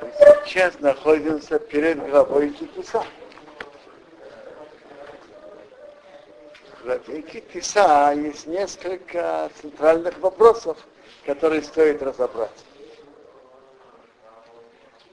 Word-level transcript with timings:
Мы 0.00 0.12
сейчас 0.44 0.80
находимся 0.80 1.58
перед 1.58 1.98
главой 2.08 2.50
Китиса. 2.50 3.04
В 6.78 6.84
главе 6.84 7.22
Китиса 7.22 8.12
есть 8.16 8.46
несколько 8.46 9.50
центральных 9.60 10.18
вопросов, 10.18 10.78
которые 11.26 11.62
стоит 11.62 12.02
разобрать. 12.02 12.64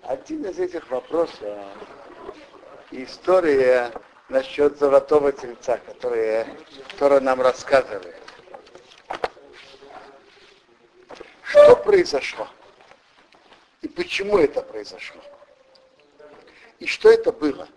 Один 0.03 0.45
из 0.45 0.59
этих 0.59 0.89
вопросов 0.91 1.41
история 2.91 3.91
насчет 4.29 4.77
золотого 4.77 5.31
тельца, 5.31 5.77
которая, 5.77 6.47
которая 6.91 7.19
нам 7.19 7.41
рассказывает. 7.41 8.24
Что 11.65 11.75
произошло? 11.77 12.47
И 13.81 13.87
почему 13.87 14.37
это 14.37 14.61
произошло? 14.61 15.19
И 16.77 16.85
что 16.85 17.09
это 17.09 17.31
было? 17.31 17.67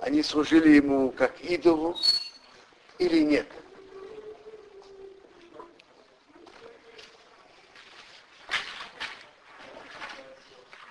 Они 0.00 0.22
служили 0.22 0.70
ему 0.70 1.10
как 1.10 1.38
идолу 1.42 1.94
или 2.98 3.18
нет? 3.18 3.46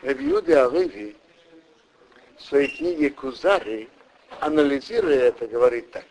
Ревьюды 0.04 0.54
Алыви 0.54 1.18
в 2.38 2.44
своей 2.44 2.78
книге 2.78 3.10
Кузари, 3.10 3.90
анализируя 4.40 5.30
это, 5.30 5.48
говорит 5.48 5.90
так, 5.90 6.06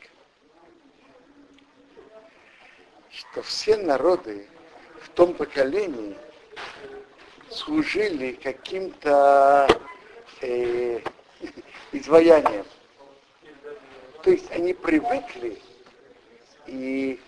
что 3.12 3.42
все 3.42 3.76
народы 3.76 4.48
в 5.10 5.14
том 5.14 5.34
поколении 5.34 6.16
служили 7.50 8.32
каким-то 8.32 9.66
э, 10.40 11.00
изваянием. 11.92 12.64
То 14.22 14.30
есть 14.30 14.50
они 14.52 14.72
привыкли 14.74 15.60
и 16.66 17.20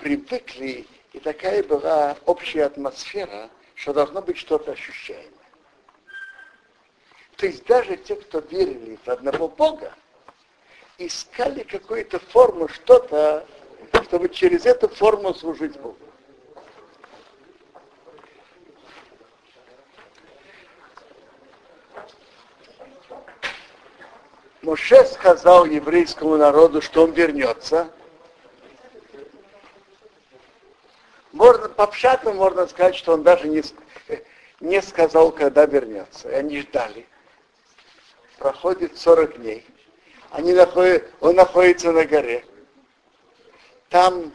привыкли, 0.00 0.86
и 1.12 1.20
такая 1.20 1.62
была 1.62 2.16
общая 2.26 2.64
атмосфера, 2.64 3.48
что 3.74 3.92
должно 3.92 4.20
быть 4.20 4.38
что-то 4.38 4.72
ощущаемое. 4.72 5.30
То 7.36 7.46
есть 7.46 7.64
даже 7.66 7.96
те, 7.96 8.16
кто 8.16 8.40
верили 8.40 8.98
в 9.04 9.08
одного 9.08 9.48
Бога, 9.48 9.92
искали 10.98 11.62
какую-то 11.62 12.18
форму, 12.18 12.68
что-то, 12.68 13.46
чтобы 14.04 14.28
через 14.28 14.66
эту 14.66 14.88
форму 14.88 15.34
служить 15.34 15.78
Богу. 15.78 15.98
Моше 24.64 25.04
сказал 25.04 25.66
еврейскому 25.66 26.38
народу, 26.38 26.80
что 26.80 27.04
он 27.04 27.12
вернется. 27.12 27.90
Можно, 31.32 31.68
по 31.68 31.86
пшату 31.86 32.32
можно 32.32 32.66
сказать, 32.66 32.96
что 32.96 33.12
он 33.12 33.22
даже 33.22 33.46
не, 33.46 33.62
не 34.60 34.80
сказал, 34.80 35.32
когда 35.32 35.66
вернется. 35.66 36.30
И 36.30 36.32
они 36.32 36.60
ждали. 36.60 37.06
Проходит 38.38 38.96
40 38.96 39.38
дней. 39.38 39.66
Они 40.30 40.54
находят, 40.54 41.10
он 41.20 41.36
находится 41.36 41.92
на 41.92 42.06
горе. 42.06 42.42
Там 43.90 44.32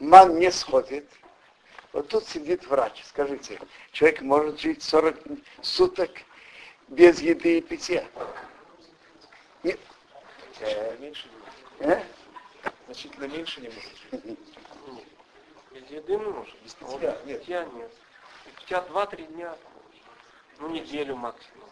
ман 0.00 0.38
не 0.40 0.50
сходит. 0.50 1.08
Вот 1.92 2.08
тут 2.08 2.26
сидит 2.26 2.66
врач. 2.66 3.04
Скажите, 3.06 3.60
человек 3.92 4.22
может 4.22 4.58
жить 4.58 4.82
40 4.82 5.16
суток 5.62 6.10
без 6.88 7.20
еды 7.20 7.58
и 7.58 7.60
питья. 7.60 8.04
Нет. 9.66 9.80
Меньше 11.00 11.26
не 11.28 11.38
может. 11.38 12.04
А? 12.62 12.72
Значительно 12.86 13.24
меньше 13.24 13.60
не 13.60 13.68
может. 13.68 14.44
Без 15.72 15.90
еды 15.90 16.18
может. 16.18 16.54
Без 16.62 16.74
питья? 16.74 17.18
нет. 17.24 17.40
Питья 17.40 17.64
нет. 17.64 17.90
Питья 18.60 18.86
2-3 18.88 19.26
дня. 19.32 19.56
Ну, 20.60 20.68
неделю 20.68 21.16
максимум. 21.16 21.68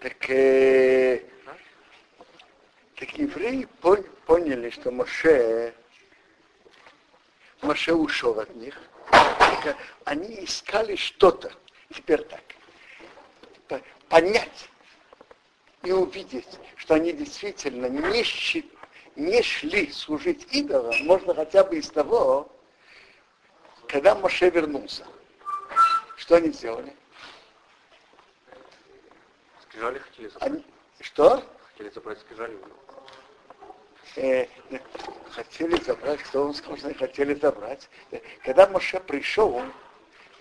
Так, 0.00 0.28
э, 0.28 1.24
а? 1.46 1.56
так 2.96 3.10
евреи 3.16 3.66
пон, 3.80 4.02
поняли, 4.26 4.68
что 4.68 4.90
Моше, 4.90 5.74
Моше 7.62 7.94
ушел 7.94 8.38
от 8.38 8.54
них. 8.54 8.78
Они 10.04 10.44
искали 10.44 10.94
что-то. 10.96 11.50
Теперь 11.92 12.22
так. 12.22 12.42
Понять, 14.10 14.68
и 15.86 15.92
увидеть, 15.92 16.58
что 16.76 16.94
они 16.94 17.12
действительно 17.12 17.86
не, 17.86 18.22
щи, 18.24 18.68
не 19.14 19.40
шли 19.42 19.92
служить 19.92 20.46
идолам, 20.52 20.94
можно 21.04 21.32
хотя 21.32 21.62
бы 21.62 21.76
из 21.76 21.88
того, 21.88 22.50
когда 23.86 24.16
Моше 24.16 24.50
вернулся. 24.50 25.06
Что 26.16 26.36
они 26.36 26.50
сделали? 26.50 26.92
Скрижали 29.62 29.98
хотели 29.98 30.28
забрать. 30.28 30.50
Они... 30.50 30.64
Что? 31.00 31.42
Хотели 31.70 31.90
забрать 31.90 32.18
скрижали. 32.18 32.58
Э, 34.16 34.46
хотели 35.30 35.76
забрать, 35.84 36.20
кто 36.22 36.46
он 36.46 36.54
сказал, 36.54 36.92
хотели 36.94 37.34
забрать. 37.34 37.88
Когда 38.42 38.66
Моше 38.66 38.98
пришел, 38.98 39.62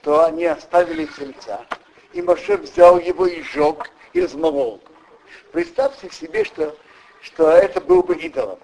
то 0.01 0.25
они 0.25 0.45
оставили 0.45 1.05
тельца, 1.05 1.65
и 2.13 2.21
Моше 2.21 2.57
взял 2.57 2.99
его 2.99 3.27
и 3.27 3.43
сжег, 3.43 3.91
и 4.13 4.21
размолол. 4.21 4.81
Представьте 5.51 6.09
себе, 6.09 6.43
что, 6.43 6.75
что 7.21 7.49
это 7.49 7.81
был 7.81 8.03
бы 8.03 8.15
идолом. 8.15 8.59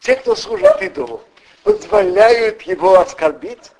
Те, 0.00 0.16
кто 0.16 0.34
служит 0.34 0.80
идолу, 0.82 1.22
позволяют 1.64 2.62
его 2.62 2.98
оскорбить, 2.98 3.72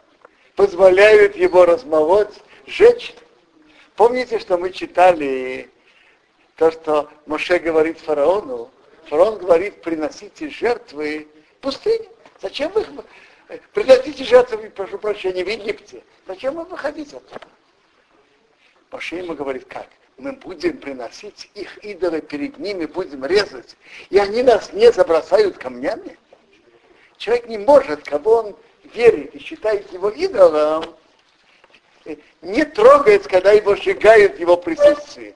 позволяют 0.56 1.36
его 1.36 1.64
размолоть, 1.64 2.34
сжечь. 2.66 3.14
Помните, 3.97 4.38
что 4.38 4.58
мы 4.58 4.70
читали 4.70 5.70
то, 6.56 6.70
что 6.70 7.08
Моше 7.26 7.58
говорит 7.58 7.98
фараону? 8.00 8.70
Фараон 9.08 9.38
говорит, 9.38 9.80
приносите 9.82 10.50
жертвы 10.50 11.28
пустыне. 11.60 12.08
Зачем 12.41 12.70
вы 12.72 12.82
их 12.82 12.88
приносите 13.72 14.24
жертвы, 14.24 14.70
прошу 14.70 14.98
прощения, 14.98 15.44
в 15.44 15.48
Египте? 15.48 16.02
Зачем 16.26 16.54
вы 16.54 16.64
выходите 16.64 17.16
оттуда? 17.16 17.47
Моше 18.91 19.16
ему 19.16 19.34
говорит, 19.34 19.66
как? 19.66 19.87
мы 20.19 20.32
будем 20.32 20.78
приносить 20.78 21.50
их 21.54 21.78
идолы 21.78 22.21
перед 22.21 22.59
ними, 22.59 22.87
будем 22.87 23.25
резать, 23.25 23.76
и 24.10 24.19
они 24.19 24.43
нас 24.43 24.72
не 24.72 24.93
забросают 24.93 25.56
камнями? 25.59 26.19
Человек 27.16 27.48
не 27.48 27.59
может, 27.59 28.03
кого 28.03 28.37
он 28.37 28.56
верит 28.94 29.34
и 29.34 29.38
считает 29.38 29.91
его 29.93 30.10
идолом, 30.10 30.97
не 32.43 32.65
трогает, 32.65 33.27
когда 33.27 33.53
его 33.53 33.77
сжигают 33.77 34.38
его 34.38 34.56
присутствии. 34.56 35.34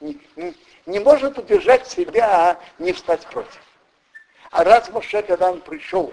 Не, 0.00 0.20
не, 0.36 0.54
не 0.86 0.98
может 1.00 1.38
удержать 1.38 1.86
себя, 1.86 2.58
не 2.78 2.92
встать 2.92 3.26
против. 3.26 3.60
А 4.50 4.64
раз 4.64 4.90
Моше, 4.90 5.22
когда 5.22 5.50
он 5.50 5.60
пришел, 5.60 6.12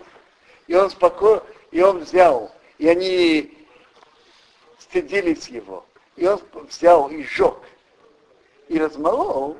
и 0.67 0.75
он 0.75 0.89
спокойно, 0.89 1.43
и 1.71 1.81
он 1.81 1.99
взял, 1.99 2.55
и 2.77 2.87
они 2.87 3.60
стыдились 4.91 5.47
его, 5.47 5.85
и 6.17 6.27
он 6.27 6.41
взял 6.67 7.09
и 7.09 7.23
сжег, 7.23 7.57
и 8.67 8.77
размолол, 8.77 9.57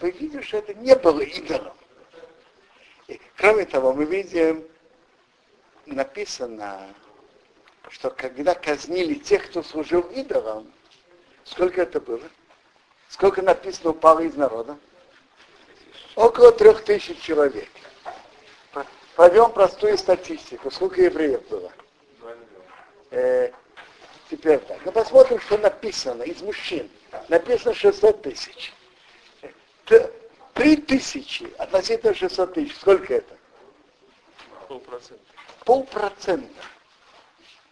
мы 0.00 0.10
видим, 0.10 0.42
что 0.42 0.58
это 0.58 0.72
не 0.74 0.96
было 0.96 1.20
идолом. 1.20 1.76
И, 3.06 3.20
кроме 3.36 3.66
того, 3.66 3.92
мы 3.92 4.06
видим, 4.06 4.66
написано, 5.84 6.88
что 7.90 8.10
когда 8.10 8.54
казнили 8.54 9.14
тех, 9.14 9.44
кто 9.50 9.62
служил 9.62 10.00
идолам, 10.00 10.72
сколько 11.44 11.82
это 11.82 12.00
было? 12.00 12.22
Сколько 13.10 13.42
написано 13.42 13.90
упало 13.90 14.20
из 14.20 14.34
народа? 14.36 14.78
Около 16.16 16.50
трех 16.52 16.82
тысяч 16.82 17.20
человек. 17.20 17.68
Проведем 19.16 19.52
простую 19.52 19.98
статистику. 19.98 20.70
Сколько 20.70 21.02
евреев 21.02 21.46
было? 21.48 21.70
Э, 24.44 24.58
Теперь 24.58 24.58
так. 24.58 24.78
Ну 24.84 24.92
посмотрим, 24.92 25.40
что 25.40 25.56
написано 25.56 26.22
из 26.22 26.42
мужчин. 26.42 26.90
Написано 27.28 27.74
600 27.74 28.22
тысяч. 28.22 28.72
Три 30.52 30.76
тысячи 30.76 31.50
относительно 31.58 32.14
600 32.14 32.54
тысяч. 32.54 32.76
Сколько 32.76 33.14
это? 33.14 33.36
Полпроцента. 34.68 35.24
Полпроцента. 35.64 36.62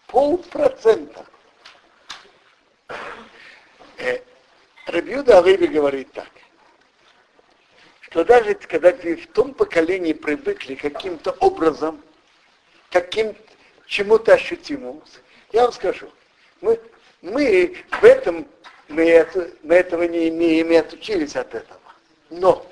Полпроцента. 0.06 1.26
Э, 3.98 4.20
Рабиуда 4.86 5.38
Алиби 5.38 5.66
говорит 5.66 6.10
так, 6.12 6.30
что 8.00 8.24
даже 8.24 8.54
когда 8.54 8.92
в 8.92 9.26
том 9.28 9.52
поколении 9.54 10.12
привыкли 10.14 10.74
каким-то 10.74 11.32
образом 11.32 12.02
каким 12.90 13.36
чему-то 13.86 14.34
ощутимому, 14.34 15.02
я 15.52 15.62
вам 15.62 15.72
скажу, 15.72 16.10
мы, 16.62 16.80
мы 17.20 17.76
в 18.00 18.04
этом, 18.04 18.48
мы, 18.88 19.08
это, 19.08 19.50
мы 19.62 19.74
этого 19.74 20.04
не 20.04 20.30
имеем 20.30 20.70
и 20.72 20.76
отучились 20.76 21.36
от 21.36 21.54
этого. 21.54 21.80
Но 22.30 22.66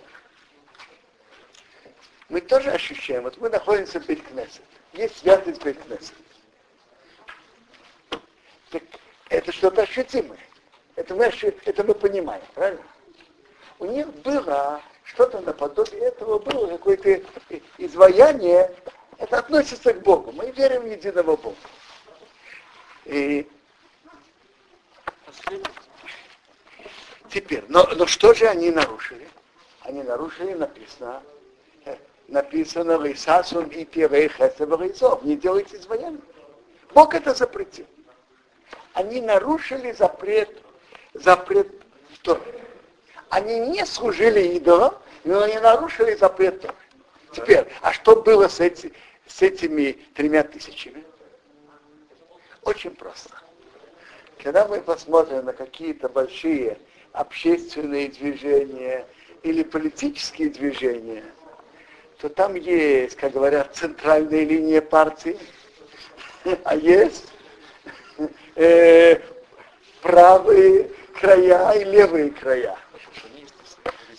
мы 2.31 2.40
тоже 2.40 2.70
ощущаем, 2.70 3.25
вот 3.25 3.37
мы 3.38 3.50
находимся 3.50 4.00
в 4.00 4.06
Бейткнесет, 4.06 4.62
есть 4.94 5.19
святость 5.19 5.62
Бейткнесет. 5.62 6.14
Так 8.70 8.82
это 9.28 9.52
что-то 9.52 9.82
ощутимое. 9.82 10.38
Это 10.96 11.14
мы, 11.14 11.25
это 11.25 11.84
мы 11.84 11.94
понимаем, 11.94 12.42
правильно? 12.54 12.82
У 13.78 13.87
них 13.87 14.06
было 14.22 14.81
что-то 15.04 15.40
наподобие 15.40 16.02
этого, 16.02 16.38
было 16.38 16.69
какое-то 16.69 17.22
изваяние, 17.78 18.70
это 19.19 19.38
относится 19.38 19.92
к 19.92 20.02
Богу. 20.02 20.32
Мы 20.32 20.50
верим 20.50 20.82
в 20.82 20.87
единого 20.87 21.37
Бога. 21.37 21.56
И 23.06 23.48
теперь, 27.28 27.64
но, 27.68 27.88
но 27.96 28.06
что 28.06 28.34
же 28.34 28.46
они 28.46 28.70
нарушили? 28.70 29.28
Они 29.82 30.02
нарушили, 30.02 30.54
написано, 30.54 31.22
э, 31.84 31.96
написано 32.28 32.96
Лейсасун 32.96 33.66
и 33.68 33.84
Пирей 33.84 34.28
Хесев 34.28 35.22
Не 35.22 35.36
делайте 35.36 35.76
изваяние. 35.76 36.20
Бог 36.92 37.14
это 37.14 37.34
запретил. 37.34 37.86
Они 38.92 39.20
нарушили 39.20 39.92
запрет, 39.92 40.50
запрет 41.14 41.68
в 42.24 42.40
Они 43.30 43.60
не 43.60 43.86
служили 43.86 44.56
идолам, 44.56 44.94
но 45.24 45.42
они 45.42 45.58
нарушили 45.58 46.14
запрет 46.14 46.60
Торы. 46.60 46.74
Теперь, 47.32 47.66
а 47.80 47.92
что 47.92 48.20
было 48.20 48.48
с, 48.48 48.58
эти, 48.60 48.92
с 49.26 49.40
этими 49.42 49.92
тремя 50.14 50.42
тысячами? 50.42 51.04
Очень 52.62 52.94
просто. 52.94 53.30
Когда 54.42 54.66
мы 54.66 54.81
посмотрим 54.81 55.44
на 55.44 55.52
какие-то 55.52 56.08
большие 56.08 56.78
общественные 57.12 58.08
движения 58.08 59.06
или 59.42 59.62
политические 59.62 60.48
движения, 60.48 61.25
то 62.19 62.31
там 62.31 62.54
есть, 62.54 63.16
как 63.16 63.32
говорят, 63.32 63.75
центральная 63.75 64.44
линия 64.44 64.81
партии, 64.81 65.38
а 66.64 66.75
есть 66.75 67.32
э, 68.56 69.20
правые 70.00 70.90
края 71.19 71.72
и 71.72 71.84
левые 71.84 72.31
края. 72.31 72.76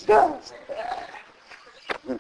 Да. 0.07 0.39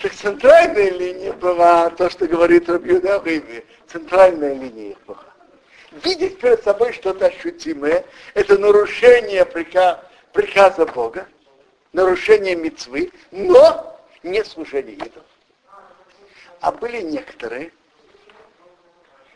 Так 0.00 0.12
центральная 0.12 0.90
линия 0.90 1.32
была 1.32 1.88
то, 1.90 2.10
что 2.10 2.26
говорит 2.26 2.68
Рабьюда 2.68 3.20
Риви. 3.24 3.64
Центральная 3.88 4.54
линия 4.54 4.94
была. 5.06 5.33
Видеть 6.02 6.40
перед 6.40 6.64
собой 6.64 6.92
что-то 6.92 7.26
ощутимое, 7.26 8.04
это 8.34 8.58
нарушение 8.58 9.44
приказа 9.46 10.86
Бога, 10.86 11.28
нарушение 11.92 12.56
мецвы, 12.56 13.12
но 13.30 13.96
не 14.24 14.44
служение 14.44 14.96
идолам. 14.96 15.28
А 16.60 16.72
были 16.72 17.00
некоторые, 17.00 17.72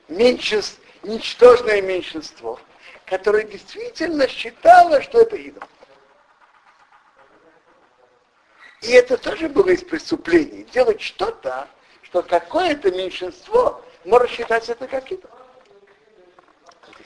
меньшинство, 0.09 0.83
ничтожное 1.05 1.81
меньшинство, 1.81 2.59
которое 3.07 3.45
действительно 3.45 4.27
считало, 4.27 5.01
что 5.01 5.21
это 5.21 5.37
идол. 5.37 5.63
И 8.83 8.91
это 8.91 9.17
тоже 9.17 9.49
было 9.49 9.69
из 9.69 9.85
преступлений. 9.85 10.65
Делать 10.65 11.01
что-то, 11.01 11.69
что 12.03 12.23
какое-то 12.23 12.91
меньшинство 12.91 13.85
может 14.05 14.31
считать 14.31 14.69
это 14.69 14.89
как 14.89 15.13
идол. 15.13 15.31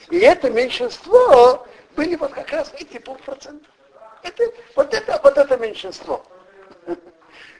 И 0.09 0.19
это 0.19 0.49
меньшинство 0.49 1.65
были 1.95 2.15
вот 2.15 2.31
как 2.31 2.49
раз 2.51 2.73
эти 2.77 2.97
полпроцента. 2.99 3.69
Это, 4.21 4.43
вот, 4.75 4.93
это, 4.93 5.19
вот 5.23 5.37
это 5.37 5.57
меньшинство. 5.57 6.25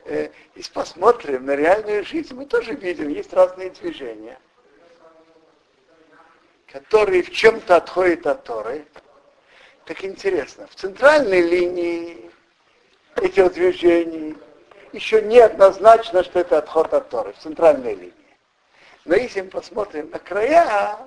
Э, 0.05 0.29
если 0.55 0.71
посмотрим 0.73 1.45
на 1.45 1.55
реальную 1.55 2.03
жизнь, 2.03 2.33
мы 2.33 2.45
тоже 2.45 2.73
видим, 2.73 3.07
есть 3.07 3.31
разные 3.31 3.69
движения, 3.69 4.37
которые 6.67 7.23
в 7.23 7.31
чем-то 7.31 7.77
отходят 7.77 8.27
от 8.27 8.43
Торы. 8.43 8.85
Так 9.85 10.03
интересно, 10.03 10.67
в 10.67 10.75
центральной 10.75 11.41
линии 11.41 12.31
этих 13.15 13.53
движений 13.53 14.35
еще 14.91 15.21
неоднозначно, 15.21 16.23
что 16.23 16.39
это 16.39 16.57
отход 16.57 16.93
от 16.93 17.09
Торы, 17.09 17.33
в 17.33 17.37
центральной 17.37 17.95
линии. 17.95 18.22
Но 19.05 19.15
если 19.15 19.41
мы 19.41 19.49
посмотрим 19.49 20.09
на 20.11 20.19
края, 20.19 20.97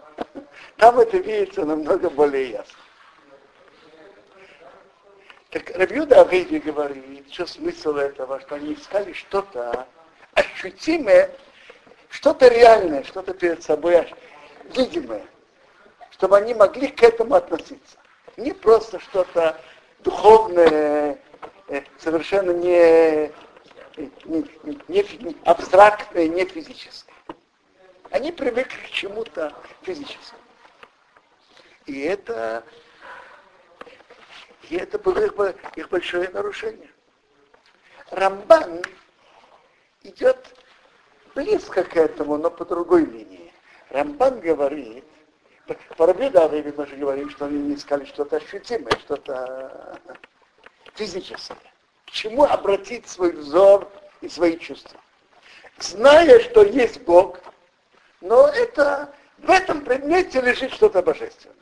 там 0.76 0.98
это 0.98 1.16
видится 1.16 1.64
намного 1.64 2.10
более 2.10 2.50
ясно. 2.50 2.78
Так 5.50 5.70
Рабьюда 5.70 6.20
Авейди 6.20 6.58
говорит, 6.58 7.32
что 7.32 7.46
смысл 7.46 7.96
этого, 7.96 8.40
что 8.40 8.56
они 8.56 8.74
искали 8.74 9.14
что-то 9.14 9.86
ощутимое, 10.34 11.30
что-то 12.10 12.48
реальное, 12.48 13.02
что-то 13.04 13.32
перед 13.32 13.62
собой 13.62 14.06
видимое, 14.76 15.24
чтобы 16.10 16.36
они 16.36 16.52
могли 16.52 16.88
к 16.88 17.02
этому 17.02 17.36
относиться. 17.36 17.96
Не 18.36 18.52
просто 18.52 19.00
что-то 19.00 19.58
духовное, 20.00 21.18
э, 21.68 21.82
совершенно 21.98 22.50
не, 22.50 23.32
не, 23.96 24.44
не 24.88 25.36
абстрактное, 25.44 26.28
не 26.28 26.44
физическое. 26.44 27.05
Они 28.16 28.32
привыкли 28.32 28.78
к 28.78 28.88
чему-то 28.88 29.52
физическому. 29.82 30.40
И 31.84 32.00
это, 32.00 32.64
и 34.70 34.76
это 34.76 34.98
было 34.98 35.18
их, 35.18 35.34
их 35.76 35.90
большое 35.90 36.26
нарушение. 36.30 36.88
Рамбан 38.10 38.80
идет 40.02 40.38
близко 41.34 41.84
к 41.84 41.94
этому, 41.94 42.38
но 42.38 42.50
по 42.50 42.64
другой 42.64 43.04
линии. 43.04 43.52
Рамбан 43.90 44.40
говорит, 44.40 45.04
по 45.98 46.06
Рабидави 46.06 46.72
мы 46.74 46.86
же 46.86 46.96
говорим, 46.96 47.28
что 47.28 47.44
они 47.44 47.58
не 47.58 47.74
искали 47.74 48.06
что-то 48.06 48.36
ощутимое, 48.36 48.96
что-то 49.00 50.00
физическое. 50.94 51.58
К 52.06 52.12
чему 52.12 52.44
обратить 52.44 53.06
свой 53.10 53.32
взор 53.32 53.92
и 54.22 54.28
свои 54.30 54.56
чувства? 54.58 54.98
Зная, 55.78 56.40
что 56.40 56.62
есть 56.62 57.02
Бог, 57.02 57.42
но 58.26 58.48
это, 58.48 59.14
в 59.38 59.48
этом 59.48 59.82
предмете 59.82 60.40
лежит 60.40 60.72
что-то 60.72 61.00
божественное. 61.00 61.54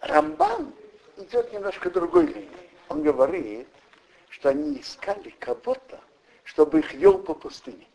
Рамбан 0.00 0.72
идет 1.16 1.52
немножко 1.52 1.90
другой 1.90 2.26
линией. 2.26 2.70
Он 2.88 3.02
говорит, 3.02 3.68
что 4.28 4.50
они 4.50 4.80
искали 4.80 5.30
кого-то, 5.40 6.00
чтобы 6.44 6.78
их 6.78 6.94
вел 6.94 7.18
по 7.18 7.34
пустыне. 7.34 7.86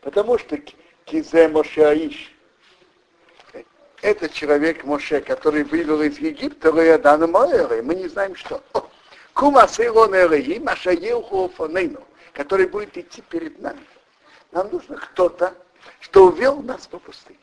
Потому 0.00 0.36
что 0.36 0.58
Кизе 1.04 1.48
Мошеаиш, 1.48 2.34
это 4.02 4.28
человек 4.28 4.84
Моше, 4.84 5.20
который 5.20 5.62
вывел 5.62 6.02
из 6.02 6.18
Египта, 6.18 6.72
мы 6.72 7.94
не 7.94 8.08
знаем 8.08 8.34
что. 8.34 8.62
Кума 9.34 9.66
Сейлон 9.66 10.14
Элеги, 10.14 10.60
Машаелху 10.60 11.48
Фонейну, 11.56 12.06
который 12.32 12.68
будет 12.68 12.96
идти 12.96 13.20
перед 13.22 13.58
нами. 13.58 13.84
Нам 14.52 14.70
нужно 14.70 14.96
кто-то, 14.96 15.54
что 15.98 16.26
увел 16.26 16.62
нас 16.62 16.86
по 16.86 17.00
пустыне. 17.00 17.40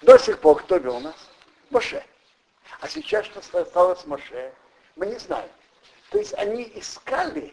До 0.00 0.18
сих 0.18 0.38
пор 0.38 0.62
кто 0.62 0.78
вел 0.78 1.00
нас? 1.00 1.14
Моше. 1.68 2.02
А 2.80 2.88
сейчас 2.88 3.26
что 3.26 3.42
стало 3.42 3.94
с 3.94 4.06
Моше? 4.06 4.52
Мы 4.96 5.06
не 5.06 5.18
знаем. 5.18 5.50
То 6.10 6.18
есть 6.18 6.32
они 6.34 6.62
искали 6.74 7.52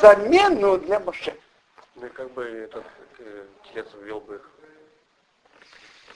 замену 0.00 0.78
для 0.78 0.98
Моше. 0.98 1.36
Ну 1.94 2.06
и 2.06 2.10
как 2.10 2.32
бы 2.32 2.44
этот 2.44 2.84
э, 3.18 3.46
телец 3.64 3.86
ввел 4.00 4.20
бы 4.20 4.36
их? 4.36 4.50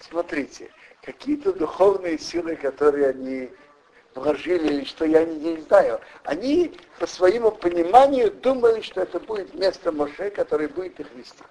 Смотрите, 0.00 0.72
какие-то 1.02 1.52
духовные 1.52 2.18
силы, 2.18 2.56
которые 2.56 3.10
они 3.10 3.50
вложили, 4.14 4.74
или 4.74 4.84
что 4.84 5.04
я 5.04 5.24
не, 5.24 5.36
не 5.36 5.60
знаю, 5.62 6.00
они 6.24 6.78
по 6.98 7.06
своему 7.06 7.52
пониманию 7.52 8.30
думали, 8.30 8.80
что 8.80 9.02
это 9.02 9.20
будет 9.20 9.54
место 9.54 9.92
Моше, 9.92 10.30
который 10.30 10.68
будет 10.68 10.98
их 11.00 11.10
вести. 11.12 11.42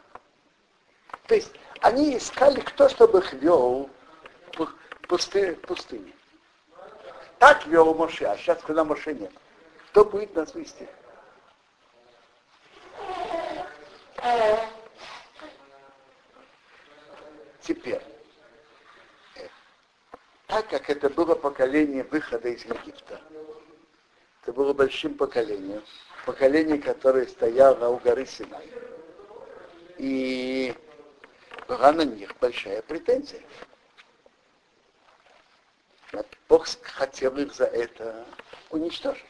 То 1.27 1.35
есть 1.35 1.51
они 1.81 2.17
искали 2.17 2.59
кто, 2.59 2.89
чтобы 2.89 3.19
их 3.19 3.33
вел 3.33 3.89
пусты, 5.07 5.55
пустыне. 5.55 6.13
Так 7.39 7.65
вел 7.67 7.93
Моше, 7.93 8.25
а 8.25 8.37
сейчас, 8.37 8.61
когда 8.63 8.83
Моше 8.83 9.13
нет, 9.13 9.31
кто 9.91 10.05
будет 10.05 10.35
нас 10.35 10.53
вести? 10.53 10.87
Теперь, 17.61 18.01
так 18.01 18.08
как 20.69 20.89
это 20.89 21.09
было 21.09 21.35
поколение 21.35 22.03
выхода 22.03 22.49
из 22.49 22.63
Египта, 22.63 23.19
это 24.41 24.53
было 24.53 24.73
большим 24.73 25.15
поколением, 25.15 25.83
поколение, 26.25 26.77
которое 26.77 27.27
стояло 27.27 27.89
у 27.89 27.97
горы 27.97 28.25
Синай. 28.25 28.69
И 29.97 30.73
была 31.67 31.91
на 31.91 32.03
них 32.03 32.35
большая 32.39 32.81
претензия. 32.83 33.41
Бог 36.47 36.65
хотел 36.81 37.37
их 37.37 37.53
за 37.53 37.65
это 37.65 38.25
уничтожить. 38.71 39.25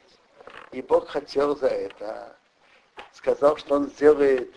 И 0.71 0.81
Бог 0.81 1.09
хотел 1.09 1.55
за 1.57 1.67
это, 1.67 2.37
сказал, 3.13 3.57
что 3.57 3.75
он 3.75 3.89
сделает, 3.89 4.53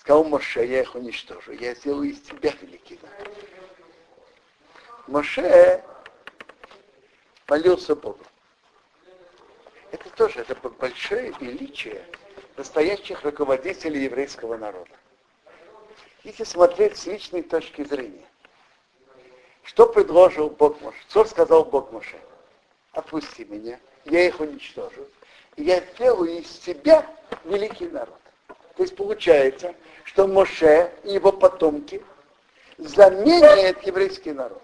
сказал 0.00 0.24
Моше, 0.24 0.66
я 0.66 0.80
их 0.80 0.94
уничтожу, 0.94 1.52
я 1.52 1.74
сделаю 1.74 2.10
из 2.10 2.20
тебя 2.22 2.52
великий. 2.60 2.98
Моше 5.06 5.84
молился 7.48 7.94
Богу. 7.94 8.24
Это 9.92 10.10
тоже 10.10 10.40
это 10.40 10.54
большое 10.68 11.32
величие 11.40 12.04
настоящих 12.56 13.22
руководителей 13.22 14.04
еврейского 14.04 14.56
народа. 14.56 14.90
Если 16.24 16.44
смотреть 16.44 16.96
с 16.96 17.06
личной 17.06 17.42
точки 17.42 17.84
зрения, 17.84 18.26
что 19.62 19.86
предложил 19.86 20.50
Бог 20.50 20.80
Моше? 20.80 20.98
Что 21.08 21.24
сказал 21.24 21.64
Бог 21.64 21.92
Моше? 21.92 22.18
Отпусти 22.92 23.44
меня, 23.44 23.78
я 24.04 24.26
их 24.26 24.40
уничтожу. 24.40 25.06
И 25.56 25.64
я 25.64 25.80
сделаю 25.80 26.40
из 26.40 26.50
себя 26.60 27.06
великий 27.44 27.88
народ. 27.88 28.18
То 28.76 28.82
есть 28.82 28.96
получается, 28.96 29.74
что 30.04 30.26
Моше 30.26 30.92
и 31.04 31.14
его 31.14 31.32
потомки 31.32 32.02
заменяют 32.78 33.82
еврейский 33.84 34.32
народ 34.32 34.62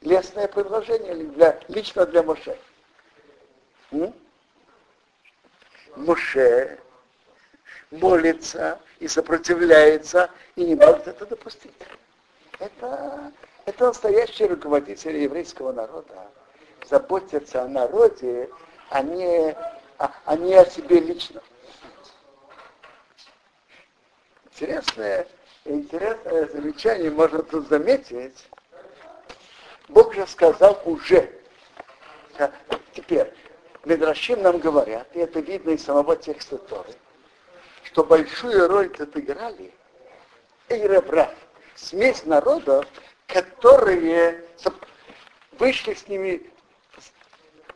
лесное 0.00 0.48
предложение 0.48 1.14
для, 1.14 1.58
лично 1.68 2.06
для 2.06 2.22
Моше. 2.22 2.58
Моше 5.96 6.78
молится 7.90 8.80
и 8.98 9.08
сопротивляется 9.08 10.30
и 10.56 10.64
не 10.64 10.74
может 10.74 11.08
это 11.08 11.26
допустить. 11.26 11.74
Это, 12.58 13.32
это 13.66 13.86
настоящий 13.86 14.46
руководитель 14.46 15.16
еврейского 15.16 15.72
народа. 15.72 16.30
Заботятся 16.88 17.62
о 17.62 17.68
народе, 17.68 18.48
а 18.90 19.02
не, 19.02 19.56
а, 19.98 20.12
а 20.24 20.36
не 20.36 20.54
о 20.54 20.64
себе 20.64 21.00
лично. 21.00 21.42
Интересное, 24.46 25.26
интересное 25.64 26.46
замечание 26.48 27.10
можно 27.10 27.42
тут 27.42 27.68
заметить, 27.68 28.46
Бог 29.90 30.14
же 30.14 30.26
сказал 30.26 30.80
уже. 30.84 31.30
Теперь, 32.92 33.32
Медрашим 33.84 34.42
нам 34.42 34.58
говорят, 34.58 35.08
и 35.14 35.20
это 35.20 35.40
видно 35.40 35.70
из 35.70 35.84
самого 35.84 36.16
текста 36.16 36.58
Торы, 36.58 36.92
что 37.84 38.04
большую 38.04 38.68
роль 38.68 38.88
тут 38.90 39.16
играли 39.16 39.72
Эйребрав, 40.68 41.34
смесь 41.74 42.24
народов, 42.24 42.86
которые 43.26 44.44
вышли 45.58 45.94
с 45.94 46.06
ними, 46.08 46.50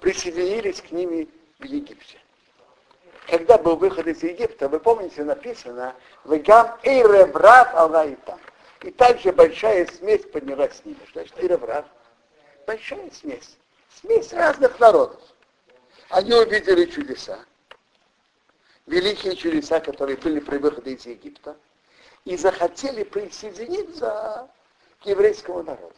присоединились 0.01 0.81
к 0.81 0.91
ними 0.93 1.29
в 1.59 1.65
Египте. 1.65 2.19
Когда 3.29 3.59
был 3.59 3.77
выход 3.77 4.07
из 4.07 4.23
Египта, 4.23 4.69
вы 4.69 4.79
помните, 4.79 5.25
написано, 5.25 5.95
«Вегам 6.25 6.79
Эйребрав 6.83 7.75
Аллаитам». 7.75 8.39
И 8.83 8.91
также 8.91 9.33
большая 9.33 9.87
смесь 9.87 10.25
поднялась 10.27 10.77
с 10.77 10.85
ними. 10.85 10.99
Значит 11.13 11.39
Эйребрав? 11.39 11.87
Большая 12.67 13.11
смесь. 13.11 13.57
Смесь 14.01 14.33
разных 14.33 14.79
народов. 14.81 15.21
Они 16.09 16.33
увидели 16.33 16.87
чудеса. 16.87 17.45
Великие 18.87 19.35
чудеса, 19.37 19.81
которые 19.81 20.17
были 20.17 20.41
при 20.41 20.59
выходе 20.59 20.93
из 20.93 21.07
Египта. 21.07 21.57
И 22.25 22.37
захотели 22.37 23.05
присоединиться 23.05 24.51
к 25.01 25.07
еврейскому 25.07 25.63
народу. 25.63 25.95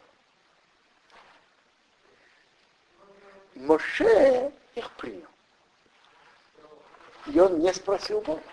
Моше 3.55 4.51
их 4.75 4.91
принял. 4.91 5.27
И 7.27 7.39
он 7.39 7.59
не 7.59 7.73
спросил 7.73 8.21
Бога. 8.21 8.43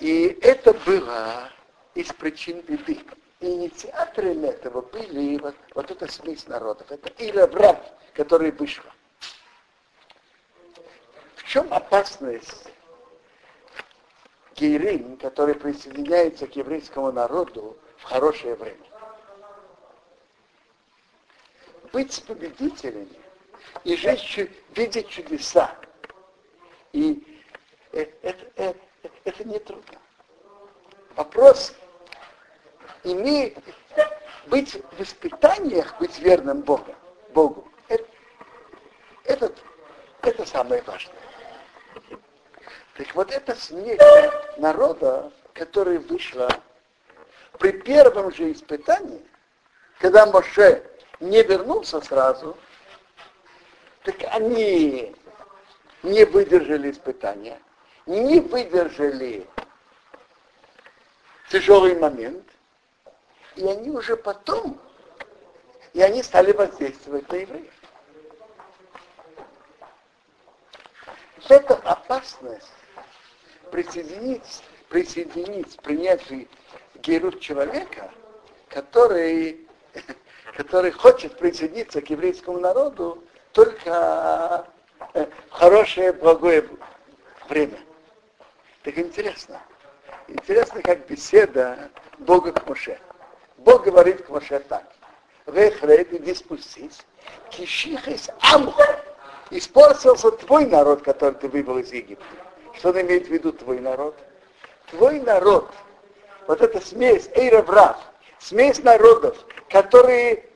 И 0.00 0.38
это 0.42 0.74
было 0.74 1.50
из 1.94 2.12
причин 2.12 2.60
беды 2.60 3.00
инициаторами 3.40 4.48
этого 4.48 4.82
были 4.82 5.38
вот, 5.38 5.54
вот 5.74 5.90
эта 5.90 6.10
смесь 6.10 6.46
народов. 6.46 6.90
Это 6.90 7.10
Ира 7.18 7.46
брат, 7.46 7.98
который 8.14 8.50
вышел. 8.50 8.84
В 11.34 11.44
чем 11.44 11.72
опасность 11.72 12.68
гейрин, 14.54 15.16
который 15.18 15.54
присоединяется 15.54 16.46
к 16.46 16.56
еврейскому 16.56 17.12
народу 17.12 17.76
в 17.98 18.04
хорошее 18.04 18.54
время? 18.54 18.86
Быть 21.92 22.24
победителями 22.26 23.20
и 23.84 23.96
жить, 23.96 24.50
видеть 24.74 25.08
чудеса. 25.08 25.74
И 26.92 27.42
это, 27.92 28.12
это, 28.22 28.52
это, 28.56 28.80
это 29.24 29.44
не 29.44 29.58
трудно. 29.58 29.98
Вопрос, 31.14 31.74
имеет 33.06 33.56
быть 34.46 34.82
в 34.92 35.00
испытаниях, 35.00 35.98
быть 35.98 36.18
верным 36.18 36.60
Богу, 36.60 36.94
Богу. 37.30 37.68
Это, 37.88 38.04
это, 39.24 39.52
это 40.22 40.44
самое 40.44 40.82
важное. 40.82 41.14
Так 42.96 43.14
вот 43.14 43.30
эта 43.30 43.54
смерть 43.54 44.00
народа, 44.58 45.32
которая 45.52 45.98
вышла 46.00 46.48
при 47.58 47.72
первом 47.72 48.32
же 48.32 48.52
испытании, 48.52 49.22
когда 49.98 50.26
Моше 50.26 50.82
не 51.20 51.42
вернулся 51.42 52.00
сразу, 52.00 52.56
так 54.02 54.16
они 54.32 55.14
не 56.02 56.24
выдержали 56.24 56.90
испытания, 56.90 57.60
не 58.06 58.40
выдержали 58.40 59.46
тяжелый 61.50 61.98
момент, 61.98 62.46
и 63.56 63.66
они 63.66 63.90
уже 63.90 64.16
потом, 64.16 64.78
и 65.92 66.02
они 66.02 66.22
стали 66.22 66.52
воздействовать 66.52 67.28
на 67.30 67.36
евреев. 67.36 67.72
Это 71.48 71.74
опасность 71.76 72.72
присоединить, 73.70 74.62
присоединить, 74.88 75.76
принять 75.82 76.22
герут 76.96 77.40
человека, 77.40 78.10
который, 78.68 79.66
который 80.56 80.90
хочет 80.90 81.38
присоединиться 81.38 82.00
к 82.00 82.10
еврейскому 82.10 82.58
народу 82.58 83.24
только 83.52 84.66
в 85.14 85.50
хорошее, 85.50 86.12
благое 86.12 86.68
время. 87.48 87.78
Так 88.82 88.98
интересно. 88.98 89.62
Интересно, 90.28 90.82
как 90.82 91.06
беседа 91.06 91.90
Бога 92.18 92.52
к 92.52 92.66
Моше. 92.66 92.98
Бог 93.66 93.82
говорит 93.82 94.24
к 94.24 94.28
Моше 94.28 94.60
так. 94.60 94.84
Вехред, 95.46 96.12
иди 96.12 96.34
спустись. 96.34 97.00
Кишихис 97.50 98.30
амх. 98.40 98.78
Испортился 99.50 100.30
твой 100.30 100.66
народ, 100.66 101.02
который 101.02 101.34
ты 101.34 101.48
вывел 101.48 101.78
из 101.78 101.92
Египта. 101.92 102.24
Что 102.74 102.90
он 102.90 103.00
имеет 103.00 103.26
в 103.26 103.30
виду 103.30 103.52
твой 103.52 103.80
народ? 103.80 104.16
Твой 104.90 105.20
народ. 105.20 105.68
Вот 106.46 106.60
эта 106.62 106.80
смесь, 106.80 107.28
эйраврав, 107.34 107.96
смесь 108.38 108.78
народов, 108.84 109.36
которые, 109.68 110.48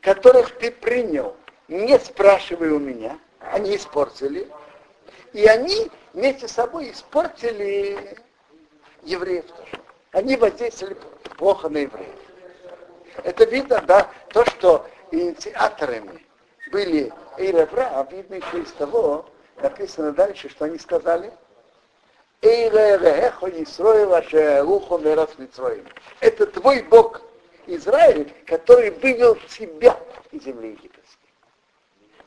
которых 0.00 0.58
ты 0.58 0.72
принял, 0.72 1.36
не 1.68 1.96
спрашивая 2.00 2.72
у 2.72 2.80
меня, 2.80 3.16
они 3.38 3.76
испортили. 3.76 4.48
И 5.32 5.46
они 5.46 5.88
вместе 6.12 6.48
с 6.48 6.52
собой 6.52 6.90
испортили 6.90 8.18
евреев 9.04 9.44
тоже. 9.46 9.80
Они 10.10 10.36
воздействовали 10.36 10.96
плохо 11.36 11.68
на 11.68 11.78
евреев. 11.78 12.23
Это 13.22 13.44
видно, 13.44 13.80
да, 13.86 14.10
то, 14.30 14.44
что 14.46 14.86
инициаторами 15.10 16.24
были 16.72 17.12
Эйревра, 17.38 17.90
а 17.92 18.06
видно 18.10 18.34
еще 18.34 18.60
из 18.60 18.72
того, 18.72 19.26
написано 19.62 20.12
дальше, 20.12 20.48
что 20.48 20.64
они 20.64 20.78
сказали, 20.78 21.32
это 26.20 26.46
твой 26.46 26.82
Бог 26.82 27.22
Израиль, 27.66 28.34
который 28.46 28.90
вывел 28.90 29.36
тебя 29.48 29.98
из 30.32 30.42
земли 30.42 30.70
египетской. 30.70 31.30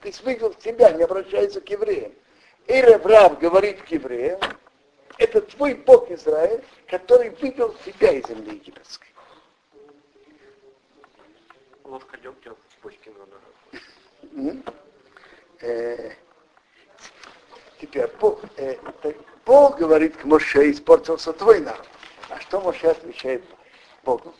То 0.01 0.07
есть 0.07 0.23
вывел 0.23 0.53
тебя, 0.53 0.91
не 0.91 1.03
обращается 1.03 1.61
к 1.61 1.69
евреям. 1.69 2.13
Иреврав 2.65 3.37
говорит 3.37 3.83
к 3.83 3.87
евреям, 3.89 4.39
это 5.17 5.41
твой 5.41 5.75
Бог 5.75 6.09
Израиль, 6.09 6.63
который 6.87 7.29
вывел 7.29 7.75
тебя 7.85 8.11
из 8.11 8.25
земли 8.27 8.55
египетской 8.55 9.07
лодка 11.87 12.17
дегтя 12.17 12.51
с 12.51 12.83
бочки 12.83 13.11
надо. 13.17 14.61
Э, 15.61 16.11
теперь 17.79 18.07
Бог, 18.19 18.41
э, 18.57 18.77
Бог 19.45 19.77
говорит 19.77 20.17
к 20.17 20.25
Моше, 20.25 20.69
испортился 20.69 21.33
твой 21.33 21.61
народ. 21.61 21.87
А 22.29 22.39
что 22.41 22.59
Моше 22.61 22.87
отвечает 22.87 23.43
Богу? 24.03 24.33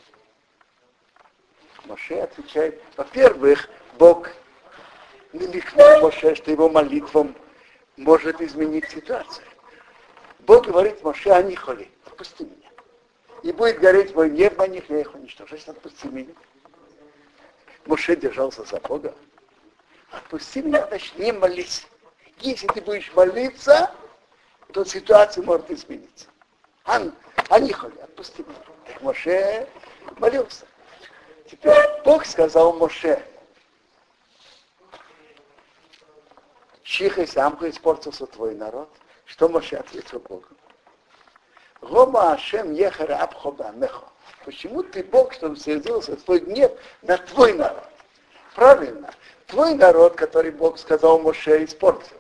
Моше 1.86 2.20
отвечает, 2.20 2.82
во-первых, 2.98 3.70
Бог 3.98 4.30
намекнул 5.32 6.02
Моше, 6.02 6.36
что 6.36 6.52
его 6.52 6.70
молитвам 6.70 7.34
может 7.96 8.42
изменить 8.42 8.90
ситуацию. 8.90 9.48
Бог 10.40 10.68
говорит 10.68 11.02
Моше, 11.02 11.32
они 11.32 11.56
холи, 11.56 11.90
отпусти 12.06 12.44
меня. 12.44 12.70
И 13.44 13.52
будет 13.54 13.80
гореть 13.80 14.14
мой 14.14 14.30
гнев 14.30 14.58
на 14.58 14.68
них, 14.68 14.90
я 14.90 15.00
их 15.00 15.16
уничтожу. 15.16 15.56
Отпусти 15.68 16.08
меня. 16.08 16.34
Моше 17.88 18.16
держался 18.16 18.64
за 18.64 18.80
Бога. 18.80 19.14
Отпусти 20.12 20.62
меня, 20.62 20.86
значит, 20.88 21.18
не 21.18 21.32
молись. 21.32 21.88
Если 22.40 22.68
ты 22.68 22.82
будешь 22.82 23.12
молиться, 23.14 23.92
то 24.74 24.84
ситуация 24.86 25.44
может 25.44 25.70
измениться. 25.72 26.28
Ан, 26.86 27.14
они 27.50 27.72
холи, 27.72 27.98
отпусти 28.00 28.44
меня. 28.44 28.58
Так 28.86 29.02
Моше 29.02 29.68
молился. 30.18 30.66
Теперь 31.50 31.86
Бог 32.04 32.26
сказал 32.26 32.74
Моше, 32.74 33.24
Чиха 36.84 37.24
и 37.24 37.26
самка 37.26 37.70
испортился 37.70 38.26
твой 38.28 38.56
народ. 38.56 38.90
Что 39.26 39.50
Моше 39.50 39.76
ответил 39.76 40.20
Богу? 40.20 40.46
Рома 41.82 42.32
Ашем 42.32 42.74
ехара 42.74 43.18
абхоба 43.18 43.72
мехо. 43.72 44.08
Почему 44.46 44.84
ты 44.84 45.04
Бог, 45.04 45.34
чтобы 45.34 45.58
сразился 45.58 46.16
твой 46.16 46.40
гнев 46.40 46.72
на 47.02 47.18
твой 47.18 47.54
народ? 47.54 47.84
Правильно. 48.56 49.14
Твой 49.48 49.76
народ, 49.76 50.16
который 50.16 50.52
Бог 50.52 50.78
сказал 50.78 51.20
Моше, 51.20 51.64
испортил. 51.64 52.18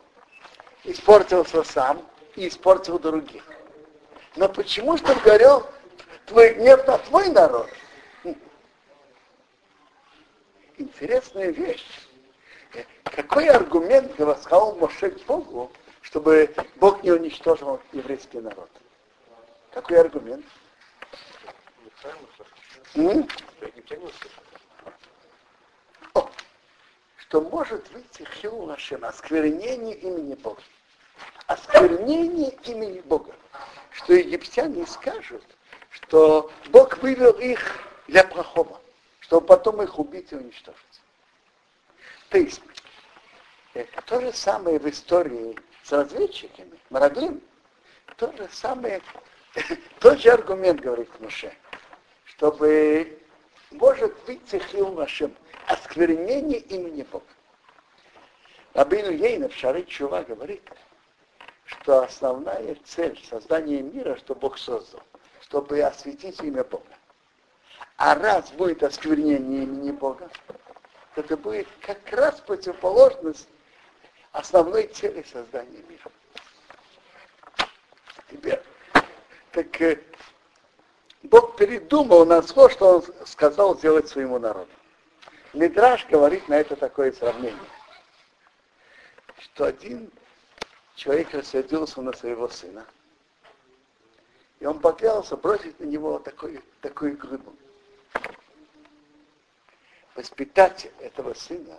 Испортился 0.83 1.63
сам 1.63 2.01
и 2.35 2.47
испортил 2.47 2.99
других. 2.99 3.43
Но 4.35 4.47
почему, 4.47 4.97
чтобы 4.97 5.19
горел 5.21 5.65
твой 6.25 6.53
гнев 6.53 6.85
на 6.85 6.97
твой 6.99 7.29
народ? 7.29 7.69
Интересная 10.77 11.49
вещь. 11.49 11.85
Какой 13.03 13.47
аргумент 13.49 14.13
сказал 14.13 14.75
Моше 14.75 15.09
Богу, 15.27 15.71
чтобы 16.01 16.53
Бог 16.75 17.01
не 17.03 17.11
уничтожил 17.11 17.81
еврейский 17.91 18.39
народ? 18.39 18.69
Какой 19.71 19.99
аргумент? 19.99 20.45
О, 26.13 26.29
что 27.17 27.41
может 27.41 27.89
выйти 27.91 28.27
хил 28.35 28.65
нашим 28.65 29.03
осквернение 29.03 29.95
имени 29.95 30.35
Бога. 30.35 30.61
Осквернение 31.47 32.51
имени 32.65 32.99
Бога. 33.01 33.33
Что 33.91 34.13
египтяне 34.13 34.85
скажут, 34.85 35.43
что 35.89 36.51
Бог 36.69 36.97
вывел 36.99 37.31
их 37.31 37.59
для 38.07 38.23
плохого, 38.23 38.79
чтобы 39.19 39.47
потом 39.47 39.81
их 39.81 39.97
убить 39.97 40.31
и 40.31 40.35
уничтожить. 40.35 41.01
То 42.29 42.37
есть, 42.37 42.61
э, 43.73 43.85
то 44.05 44.21
же 44.21 44.31
самое 44.33 44.77
в 44.77 44.87
истории 44.87 45.57
с 45.83 45.91
разведчиками, 45.91 46.77
Мараглим, 46.89 47.41
то 48.17 48.31
же 48.33 48.47
самое, 48.51 49.01
тот 49.99 50.19
же 50.19 50.29
аргумент 50.29 50.79
говорит 50.81 51.09
Муше, 51.19 51.55
чтобы 52.38 53.20
может 53.72 54.15
выйти 54.27 54.60
хил 54.60 54.94
нашим 54.94 55.36
осквернение 55.65 56.60
имени 56.60 57.01
Бога. 57.01 57.25
Рабин 58.73 59.12
Ейнов, 59.12 59.54
Шары 59.56 59.84
Чува, 59.84 60.23
говорит, 60.23 60.62
что 61.65 62.04
основная 62.04 62.76
цель 62.86 63.19
создания 63.28 63.82
мира, 63.82 64.15
что 64.17 64.36
Бог 64.36 64.60
создал, 64.60 65.02
чтобы 65.41 65.82
осветить 65.82 66.39
имя 66.41 66.63
Бога. 66.63 66.86
А 67.97 68.13
раз 68.13 68.52
будет 68.52 68.84
осквернение 68.84 69.63
имени 69.63 69.91
Бога, 69.91 70.30
это 71.15 71.36
будет 71.36 71.67
как 71.82 72.08
раз 72.12 72.39
противоположность 72.41 73.50
основной 74.32 74.86
цели 74.86 75.23
создания 75.23 75.82
мира. 75.89 76.12
Теперь, 78.30 78.62
так 79.52 79.82
э, 79.82 80.00
Бог 81.23 81.56
передумал 81.56 82.25
на 82.25 82.41
то, 82.41 82.69
что 82.69 82.97
он 82.97 83.25
сказал 83.25 83.77
сделать 83.77 84.08
своему 84.08 84.39
народу. 84.39 84.71
Мидраш 85.53 86.06
говорит 86.08 86.47
на 86.47 86.56
это 86.56 86.75
такое 86.75 87.12
сравнение, 87.12 87.58
что 89.39 89.65
один 89.65 90.12
человек 90.95 91.34
рассердился 91.34 92.01
на 92.01 92.13
своего 92.13 92.47
сына, 92.47 92.86
и 94.60 94.65
он 94.65 94.80
поклялся 94.80 95.36
бросить 95.38 95.80
на 95.80 95.86
него 95.86 96.19
такой, 96.19 96.62
такую 96.82 97.17
глыбу 97.17 97.53
воспитатель 100.17 100.91
этого 100.99 101.34
сына 101.36 101.77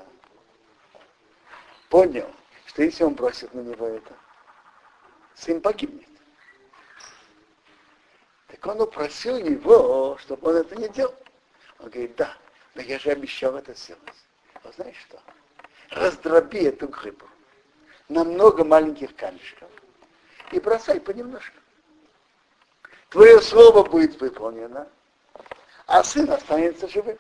понял, 1.91 2.31
что 2.67 2.83
если 2.83 3.05
он 3.05 3.15
бросит 3.15 3.53
на 3.53 3.61
него 3.61 3.87
это, 3.87 4.15
сын 5.35 5.61
погибнет. 5.61 6.09
Так 8.61 8.75
он 8.75 8.81
упросил 8.81 9.37
его, 9.37 10.19
чтобы 10.21 10.51
он 10.51 10.57
это 10.57 10.75
не 10.75 10.89
делал. 10.89 11.15
Он 11.79 11.91
говорит, 11.91 12.17
да, 12.17 12.37
но 12.75 12.83
я 12.83 12.99
же 12.99 13.11
обещал 13.11 13.55
это 13.57 13.73
сделать. 13.75 14.03
А 14.65 14.73
знаешь 14.73 14.97
что? 15.09 15.21
Раздроби 15.91 16.65
эту 16.65 16.89
грибу 16.89 17.25
на 18.09 18.25
много 18.25 18.65
маленьких 18.65 19.15
камешков 19.15 19.71
и 20.51 20.59
бросай 20.59 21.01
понемножку. 21.01 21.57
Твое 23.11 23.41
слово 23.41 23.85
будет 23.85 24.21
выполнено, 24.21 24.89
а 25.87 26.03
сын 26.03 26.29
останется 26.29 26.89
живым. 26.89 27.19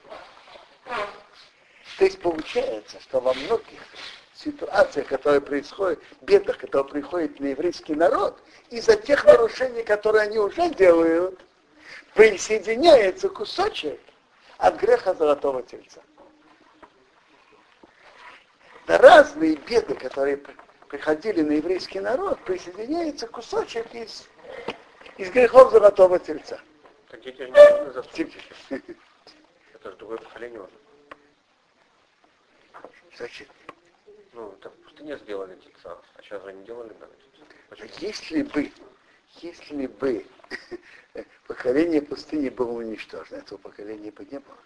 То 1.98 2.04
есть 2.04 2.20
получается, 2.20 3.00
что 3.00 3.20
во 3.20 3.32
многих 3.32 3.80
ситуациях, 4.38 5.08
которые 5.08 5.40
происходят, 5.40 6.00
бедах, 6.20 6.58
которые 6.58 6.92
приходят 6.92 7.40
на 7.40 7.46
еврейский 7.46 7.94
народ, 7.94 8.40
из-за 8.70 8.96
тех 8.96 9.24
нарушений, 9.24 9.82
которые 9.82 10.22
они 10.22 10.38
уже 10.38 10.70
делают, 10.70 11.40
присоединяется 12.14 13.28
кусочек 13.28 14.00
от 14.58 14.76
греха 14.76 15.14
золотого 15.14 15.62
тельца. 15.62 16.00
На 18.86 18.98
разные 18.98 19.56
беды, 19.56 19.94
которые 19.94 20.40
приходили 20.88 21.42
на 21.42 21.52
еврейский 21.52 22.00
народ, 22.00 22.38
присоединяется 22.44 23.26
кусочек 23.26 23.92
из, 23.94 24.28
из 25.18 25.30
грехов 25.30 25.72
золотого 25.72 26.18
тельца. 26.18 26.60
Так 27.08 27.20
дети 27.20 27.42
же 27.42 27.50
не 27.50 28.96
Это 29.74 29.90
же 29.90 29.96
другое 29.96 30.18
поколение 30.18 30.60
уже. 30.60 30.72
Значит, 33.16 33.48
ну, 34.38 34.52
так 34.60 34.72
не 35.00 35.16
сделали 35.16 35.56
тельца, 35.56 35.98
а 36.14 36.22
сейчас 36.22 36.42
же 36.44 36.52
не 36.52 36.64
делали 36.64 36.94
да, 37.00 37.08
Почему? 37.68 37.88
Если 37.98 38.42
бы, 38.42 38.72
если 39.40 39.86
бы 39.86 40.26
поколение 41.46 42.00
пустыни 42.00 42.48
было 42.48 42.70
уничтожено, 42.70 43.38
этого 43.38 43.58
поколения 43.58 44.12
бы 44.12 44.24
не 44.24 44.38
было. 44.38 44.58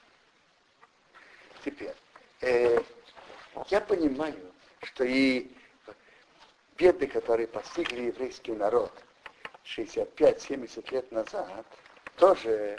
Теперь, 1.65 1.95
э, 2.43 2.83
я 3.71 3.81
понимаю, 3.81 4.53
что 4.83 5.05
и 5.05 5.51
беды, 6.77 7.07
которые 7.07 7.49
постигли 7.49 8.03
еврейский 8.03 8.53
народ 8.53 8.93
65-70 9.65 10.93
лет 10.93 11.11
назад, 11.13 11.67
тоже 12.17 12.79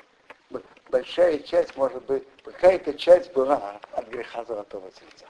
большая 0.90 1.40
часть, 1.40 1.76
может 1.76 2.04
быть, 2.06 2.24
какая-то 2.44 2.94
часть 2.94 3.34
была 3.34 3.80
от 3.94 4.08
греха 4.10 4.46
золотого 4.46 4.92
тельца. 4.92 5.26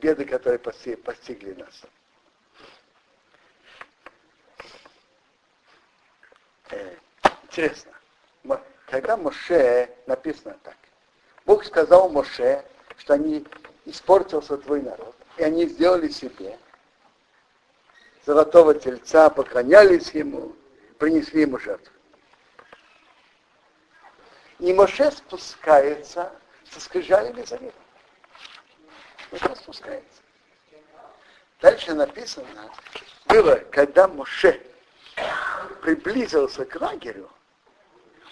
Беды, 0.00 0.24
которые 0.24 0.58
постигли 0.58 1.54
нас. 1.54 1.82
Э, 6.70 6.96
интересно, 7.44 7.92
когда 8.86 9.16
Моше 9.16 9.90
написано 10.06 10.58
так, 10.62 10.76
Бог 11.44 11.64
сказал 11.64 12.08
Моше, 12.08 12.64
что 12.98 13.14
они 13.14 13.46
испортился 13.84 14.56
твой 14.58 14.82
народ, 14.82 15.14
и 15.36 15.42
они 15.42 15.66
сделали 15.66 16.08
себе 16.08 16.58
золотого 18.24 18.74
тельца, 18.74 19.30
поклонялись 19.30 20.10
ему, 20.10 20.54
принесли 20.98 21.42
ему 21.42 21.58
жертву. 21.58 21.92
И 24.58 24.72
Моше 24.72 25.10
спускается 25.10 26.32
со 26.70 26.80
скрижалями 26.80 27.42
завета. 27.42 27.85
Моше 29.30 29.56
спускается. 29.56 30.22
Дальше 31.60 31.94
написано, 31.94 32.70
было, 33.26 33.56
когда 33.70 34.06
Моше 34.08 34.60
приблизился 35.82 36.64
к 36.64 36.80
лагерю, 36.80 37.30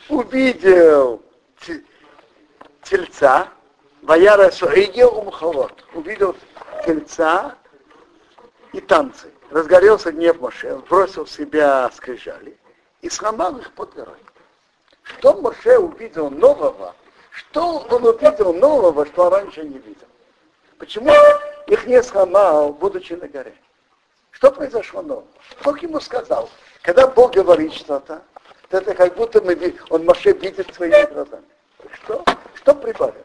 увидел 0.09 1.23
тельца, 2.83 3.49
Ваяра 4.03 4.51
Суэйгел 4.51 5.19
Умхалот, 5.19 5.85
увидел 5.95 6.37
тельца 6.85 7.57
и 8.73 8.81
танцы. 8.81 9.33
Разгорелся 9.51 10.13
гнев 10.13 10.41
Моше, 10.41 10.77
бросил 10.91 11.25
в 11.25 11.31
себя 11.31 11.91
скрижали 11.95 12.59
и 13.01 13.09
сломал 13.09 13.57
их 13.59 13.73
под 13.73 13.95
горой. 13.95 14.19
Что 15.03 15.35
Моше 15.41 15.79
увидел 15.79 16.31
нового, 16.31 16.95
что 17.31 17.79
он 17.79 18.05
увидел 18.05 18.53
нового, 18.53 19.07
что 19.07 19.31
раньше 19.31 19.63
не 19.63 19.79
видел? 19.79 20.09
Почему 20.85 21.15
их 21.67 21.87
не 21.87 22.03
сломал, 22.03 22.75
будучи 22.75 23.15
на 23.15 23.27
горе? 23.27 23.55
Что 24.33 24.53
произошло 24.53 25.01
нового? 25.01 25.27
Бог 25.65 25.83
ему 25.83 25.99
сказал, 25.99 26.51
когда 26.83 27.07
Бог 27.07 27.33
говорит 27.33 27.73
что-то, 27.73 28.23
то 28.69 28.77
это 28.77 28.95
как 28.95 29.15
будто 29.15 29.41
мы, 29.41 29.75
он 29.89 30.05
Моше 30.05 30.33
видит 30.33 30.75
своими 30.75 31.11
глазами. 31.11 31.47
Что? 31.91 32.23
Что 32.53 32.75
прибавилось? 32.75 33.25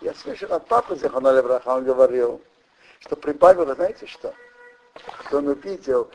Я 0.00 0.12
слышал 0.14 0.52
от 0.52 0.66
папы 0.66 0.96
Захана 0.96 1.30
Левраха, 1.30 1.68
он 1.68 1.84
говорил, 1.84 2.42
что 2.98 3.14
прибавилось, 3.14 3.76
знаете 3.76 4.08
что? 4.08 4.34
Что 5.26 5.38
он 5.38 5.46
увидел 5.46 6.10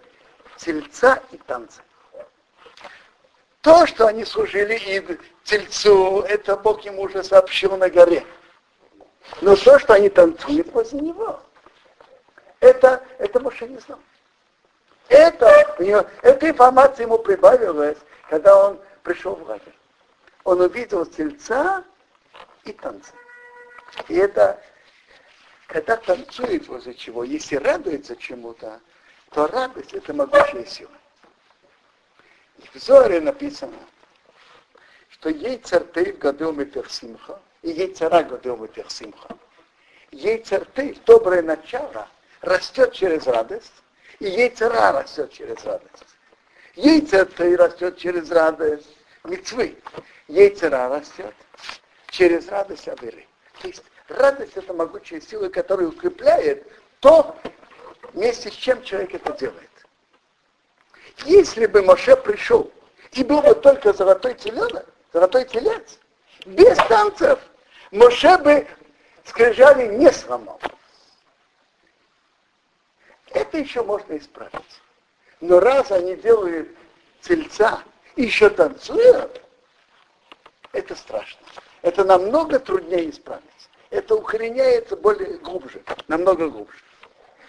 тельца 0.58 1.22
и 1.32 1.38
танца. 1.38 1.82
То, 3.62 3.86
что 3.86 4.08
они 4.08 4.26
служили 4.26 4.76
и 4.76 5.18
тельцу, 5.46 6.26
это 6.28 6.58
Бог 6.58 6.84
ему 6.84 7.04
уже 7.04 7.24
сообщил 7.24 7.78
на 7.78 7.90
горе. 7.90 8.26
Но 9.42 9.56
то, 9.56 9.80
что 9.80 9.94
они 9.94 10.10
танцуют 10.10 10.72
возле 10.74 11.02
него, 11.02 11.40
это, 12.60 13.04
это 13.18 13.40
Моше 13.40 13.68
не 13.68 13.78
знал. 13.80 14.00
Это, 15.08 15.48
эта 16.22 16.50
информация 16.50 17.06
ему 17.06 17.20
прибавилась, 17.20 17.98
когда 18.30 18.70
он 18.70 18.80
пришел 19.04 19.36
в 19.36 19.48
лагерь. 19.48 19.76
Он 20.44 20.62
увидел 20.62 21.06
тельца 21.06 21.84
и 22.64 22.74
танцы. 22.74 23.12
И 24.08 24.16
это, 24.16 24.62
когда 25.68 25.98
танцует 25.98 26.68
возле 26.68 26.94
чего, 26.94 27.24
если 27.24 27.56
радуется 27.56 28.16
чему-то, 28.16 28.80
то 29.32 29.48
радость 29.48 29.94
это 29.94 30.14
могучая 30.14 30.66
сила. 30.66 30.92
И 32.58 32.68
в 32.68 32.82
Зоре 32.82 33.22
написано, 33.22 33.78
что 35.10 35.30
ей 35.30 35.58
царты 35.58 36.14
в 36.14 36.18
году 36.18 36.52
Метерсимха, 36.52 37.40
и 37.66 37.72
ей 37.72 37.88
цара 37.94 38.22
году 38.24 38.56
Метерсимха. 38.58 39.36
Ей 40.12 40.38
царты, 40.44 40.96
доброе 41.04 41.42
начало, 41.42 42.08
растет 42.42 42.94
через 42.94 43.26
радость, 43.26 43.74
и 44.20 44.26
ей 44.26 44.50
цара 44.52 44.92
растет 44.92 45.32
через 45.32 45.66
радость. 45.66 46.06
Ей 46.76 47.02
царты 47.02 47.58
растет 47.58 47.98
через 47.98 48.30
радость 48.30 48.96
мецвы. 49.24 49.76
Ей 50.28 50.52
цара 50.52 50.90
растет 50.90 51.34
через 52.10 52.48
радость 52.50 52.88
Авиры. 52.88 53.26
То 53.60 53.68
есть 53.68 53.84
радость 54.10 54.56
это 54.56 54.72
могучая 54.72 55.20
сила, 55.20 55.50
которая 55.50 55.88
укрепляет 55.88 56.68
то, 57.00 57.36
вместе 58.14 58.52
с 58.52 58.54
чем 58.54 58.84
человек 58.84 59.16
это 59.16 59.34
делает. 59.34 59.72
Если 61.26 61.66
бы 61.66 61.82
Моше 61.82 62.16
пришел 62.16 62.72
и 63.14 63.24
был 63.24 63.42
бы 63.42 63.56
только 63.56 63.92
золотой 63.92 64.36
теленок, 64.36 64.86
золотой 65.12 65.46
телец, 65.46 65.98
без 66.46 66.78
танцев, 66.88 67.40
Моше 67.92 68.38
бы 68.38 68.68
скрижали 69.24 69.88
не 69.88 70.12
сломал. 70.12 70.60
Это 73.32 73.58
еще 73.58 73.84
можно 73.84 74.18
исправить. 74.18 74.82
Но 75.42 75.60
раз 75.60 75.92
они 75.92 76.16
делают 76.16 76.70
тельца 77.22 77.84
еще 78.16 78.50
танцуют, 78.50 79.42
это 80.72 80.96
страшно. 80.96 81.46
Это 81.82 82.04
намного 82.04 82.60
труднее 82.60 83.10
исправить. 83.10 83.44
Это 83.90 84.16
укореняется 84.16 84.96
более 84.96 85.38
глубже, 85.38 85.84
намного 86.08 86.50
глубже. 86.50 86.78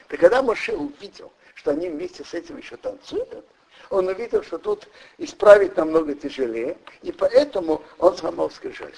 Так 0.08 0.20
когда 0.20 0.42
Моше 0.42 0.76
увидел, 0.76 1.32
что 1.54 1.72
они 1.72 1.88
вместе 1.88 2.24
с 2.24 2.34
этим 2.34 2.58
еще 2.58 2.76
танцуют, 2.76 3.44
он 3.90 4.08
увидел, 4.08 4.42
что 4.42 4.58
тут 4.58 4.88
исправить 5.18 5.76
намного 5.76 6.14
тяжелее, 6.14 6.76
и 7.02 7.12
поэтому 7.12 7.82
он 7.98 8.16
сломал 8.16 8.50
скрижаль. 8.50 8.94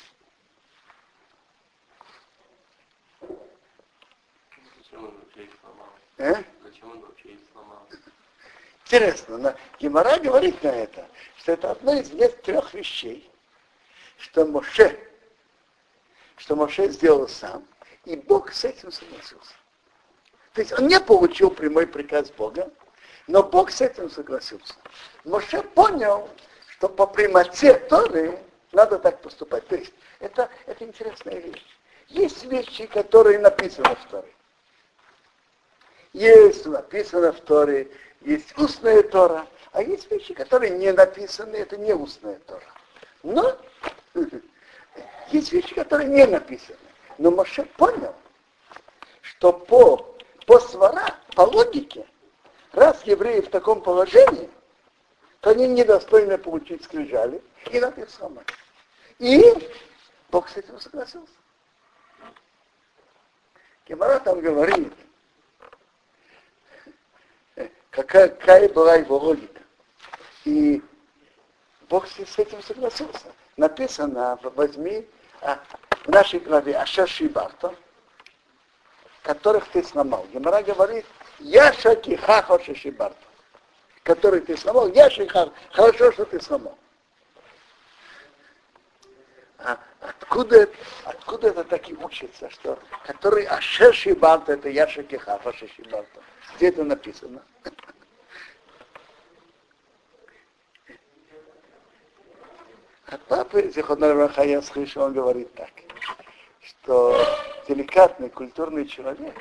Э? 6.19 6.35
Почему 6.63 6.93
он 6.93 7.01
вообще 7.01 7.29
их 7.31 7.39
сломал? 7.53 7.87
Интересно, 8.85 9.39
но 9.39 9.55
Гемора 9.79 10.19
говорит 10.19 10.63
на 10.63 10.69
это, 10.69 11.07
что 11.37 11.53
это 11.53 11.71
одно 11.71 11.95
из 11.95 12.11
трех 12.43 12.75
вещей, 12.75 13.31
что 14.19 14.45
Моше, 14.45 14.99
что 16.37 16.57
Моше 16.57 16.89
сделал 16.91 17.29
сам, 17.29 17.65
и 18.05 18.17
Бог 18.17 18.53
с 18.53 18.65
этим 18.65 18.91
согласился. 18.91 19.55
То 20.55 20.61
есть 20.61 20.73
он 20.73 20.89
не 20.89 20.99
получил 20.99 21.51
прямой 21.51 21.87
приказ 21.87 22.31
Бога, 22.31 22.73
но 23.29 23.43
Бог 23.45 23.71
с 23.71 23.81
этим 23.81 24.11
согласился. 24.11 24.75
Моше 25.25 25.63
понял, 25.63 26.29
что 26.73 26.89
по 26.89 27.07
прямоте 27.07 27.75
Торы 27.75 28.41
надо 28.73 28.99
так 28.99 29.23
поступать. 29.23 29.67
То 29.69 29.77
есть 29.77 29.93
это, 30.19 30.51
это 30.67 30.85
интересная 30.85 31.39
вещь. 31.39 31.65
Есть 32.09 32.45
вещи, 32.45 32.87
которые 32.87 33.39
написаны 33.39 33.95
в 33.95 34.05
Торе. 34.11 34.33
Есть 36.13 36.67
написано 36.67 37.33
в 37.33 37.41
Торе, 37.41 37.91
есть 38.23 38.57
устная 38.59 39.03
Тора, 39.03 39.47
а 39.73 39.83
есть 39.83 40.11
вещи, 40.11 40.35
которые 40.35 40.71
не 40.71 40.93
написаны, 40.93 41.57
это 41.57 41.77
не 41.77 41.93
устная 41.93 42.39
Тора. 42.41 42.65
Но 43.23 43.57
есть 45.31 45.53
вещи, 45.53 45.75
которые 45.75 46.09
не 46.09 46.27
написаны. 46.27 46.79
Но 47.19 47.31
Моше 47.31 47.65
понял, 47.77 48.15
что 49.21 49.53
по, 49.53 50.17
по 50.47 50.59
свара, 50.61 51.15
по 51.35 51.43
логике, 51.43 52.07
раз 52.73 53.03
евреи 53.05 53.41
в 53.41 53.51
таком 53.51 53.83
положении, 53.83 54.49
то 55.41 55.51
они 55.51 55.69
недостойны 55.69 56.39
получить 56.39 56.85
скрижали, 56.85 57.43
и 57.71 57.77
их 57.77 58.11
сломать. 58.11 58.47
И 59.19 59.43
Бог 60.31 60.49
с 60.49 60.57
этим 60.57 60.79
согласился. 60.81 61.33
Гемора 63.87 64.19
там 64.21 64.41
говорит, 64.41 64.93
какая, 67.91 68.29
какая 68.29 68.69
была 68.69 68.97
его 68.97 69.19
логика. 69.19 69.63
И 70.45 70.83
Бог 71.89 72.07
с 72.07 72.39
этим 72.39 72.63
согласился. 72.63 73.33
Написано, 73.57 74.39
возьми 74.43 75.07
а, 75.41 75.59
в 76.05 76.09
нашей 76.09 76.41
главе 76.41 76.77
Ашер 76.77 77.09
Шибарта, 77.09 77.75
которых 79.23 79.69
ты 79.69 79.83
сломал. 79.83 80.27
Гемора 80.33 80.63
говорит, 80.63 81.07
я 81.39 81.73
шакиха 81.73 82.43
хоша 82.43 82.75
Шибарта, 82.75 83.27
который 84.03 84.41
ты 84.41 84.57
сломал, 84.57 84.89
я 84.93 85.11
шиха, 85.11 85.51
хорошо, 85.73 86.13
что 86.13 86.25
ты 86.25 86.41
сломал. 86.41 86.79
А 89.59 89.79
откуда, 90.01 90.69
откуда 91.05 91.49
это 91.49 91.65
так 91.65 91.89
и 91.91 91.95
учится, 91.95 92.49
что 92.51 92.79
который 93.05 93.45
Ашер 93.45 93.95
Шибарта, 93.95 94.53
это 94.53 94.69
я 94.69 94.87
шакиха 94.87 95.39
хоша 95.43 95.67
Шибарта. 95.69 96.21
Где 96.59 96.71
это 96.71 96.83
написано? 96.83 97.41
От 103.07 103.23
папы 103.27 103.71
Зихонар 103.73 104.17
Раха 104.17 104.43
я 104.43 104.61
слышал, 104.61 105.05
он 105.05 105.13
говорит 105.13 105.55
так, 105.55 105.71
что 106.61 107.17
деликатный 107.69 108.29
культурный 108.29 108.89
человек 108.89 109.37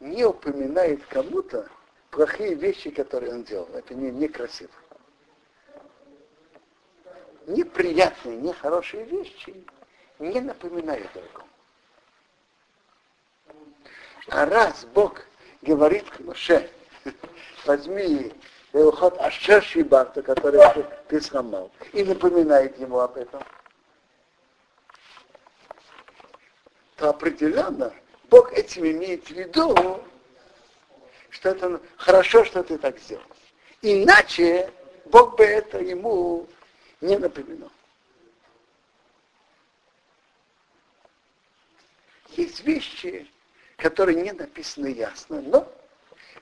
не 0.00 0.24
упоминает 0.24 1.06
кому-то 1.06 1.68
плохие 2.10 2.54
вещи, 2.54 2.90
которые 2.90 3.34
он 3.34 3.44
делал. 3.44 3.68
Это 3.72 3.94
не, 3.94 4.10
некрасиво. 4.10 4.72
Неприятные, 7.46 8.36
нехорошие 8.38 9.04
вещи 9.04 9.64
не 10.18 10.40
напоминают 10.40 11.08
другому. 11.12 11.48
А 14.26 14.44
раз 14.44 14.84
Бог 14.86 15.24
говорит 15.62 16.08
к 16.10 16.20
Моше, 16.20 16.68
возьми 17.64 18.32
уход 18.72 19.18
Ашер 19.18 19.62
Шибарта, 19.62 20.22
который 20.22 20.60
ты 21.08 21.20
сломал, 21.20 21.70
и 21.92 22.02
напоминает 22.02 22.78
ему 22.78 22.98
об 22.98 23.16
этом, 23.16 23.42
то 26.96 27.10
определенно 27.10 27.92
Бог 28.28 28.52
этим 28.52 28.86
имеет 28.86 29.26
в 29.26 29.30
виду, 29.30 30.02
что 31.30 31.50
это 31.50 31.80
хорошо, 31.96 32.44
что 32.44 32.62
ты 32.62 32.78
так 32.78 32.98
сделал. 32.98 33.24
Иначе 33.82 34.70
Бог 35.06 35.36
бы 35.36 35.44
это 35.44 35.78
ему 35.78 36.46
не 37.00 37.18
напоминал. 37.18 37.70
Есть 42.36 42.64
вещи, 42.64 43.30
которые 43.82 44.22
не 44.22 44.30
написаны 44.32 44.86
ясно, 44.86 45.42
но 45.42 45.70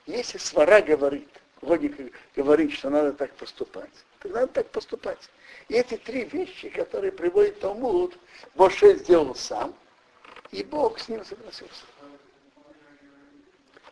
если 0.05 0.37
свара 0.37 0.79
говорит, 0.79 1.27
логика 1.61 2.03
говорит, 2.35 2.71
что 2.71 2.91
надо 2.91 3.13
так 3.13 3.33
поступать, 3.33 3.89
Так 4.19 4.31
надо 4.31 4.47
так 4.47 4.69
поступать. 4.69 5.17
И 5.67 5.73
эти 5.73 5.97
три 5.97 6.25
вещи, 6.25 6.69
которые 6.69 7.11
приводит 7.11 7.59
Талмуд, 7.59 8.15
Моше 8.53 8.95
сделал 8.95 9.33
сам, 9.33 9.75
и 10.51 10.63
Бог 10.63 10.99
с 10.99 11.09
ним 11.09 11.25
согласился. 11.25 11.83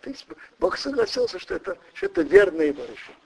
То 0.01 0.09
есть 0.12 0.27
Бог 0.59 0.77
согласился, 0.77 1.39
что 1.39 1.55
это, 1.55 1.77
что 1.93 2.05
это 2.05 2.21
верное 2.21 2.67
его 2.67 2.83
решение. 2.83 3.17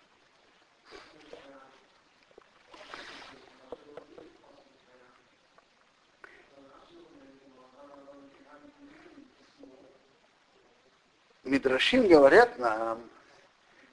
Мидрашим 11.63 12.09
говорят 12.09 12.59
нам, 12.59 13.09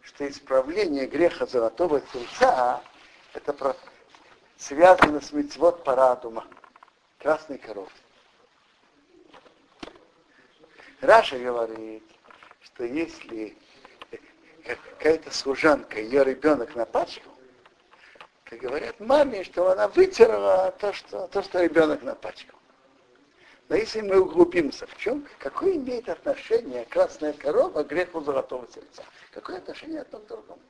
что 0.02 0.28
исправление 0.28 1.06
греха 1.06 1.46
золотого 1.46 2.00
тельца 2.00 2.82
это 3.32 3.52
про, 3.52 3.76
связано 4.58 5.20
с 5.20 5.30
мецвод 5.30 5.84
парадума, 5.84 6.44
красной 7.18 7.58
коровы. 7.58 7.88
Раша 11.00 11.38
говорит, 11.38 12.02
что 12.64 12.82
если 12.82 13.56
какая-то 14.64 15.30
служанка, 15.30 16.00
ее 16.00 16.24
ребенок 16.24 16.74
напачкал, 16.74 17.32
то 18.46 18.56
говорят 18.56 18.98
маме, 18.98 19.44
что 19.44 19.70
она 19.70 19.86
вытерла 19.86 20.74
то, 20.80 20.92
что, 20.92 21.28
то, 21.28 21.40
что 21.40 21.62
ребенок 21.62 22.02
напачкал. 22.02 22.59
Но 23.70 23.76
если 23.76 24.00
мы 24.00 24.20
углубимся, 24.20 24.84
в 24.88 24.96
чем, 24.96 25.24
какое 25.38 25.76
имеет 25.76 26.08
отношение 26.08 26.84
красная 26.86 27.32
корова 27.32 27.84
к 27.84 27.86
греху 27.86 28.20
золотого 28.20 28.66
сердца? 28.66 29.04
Какое 29.30 29.58
отношение 29.58 30.00
одно 30.00 30.18
к 30.18 30.26
другому? 30.26 30.60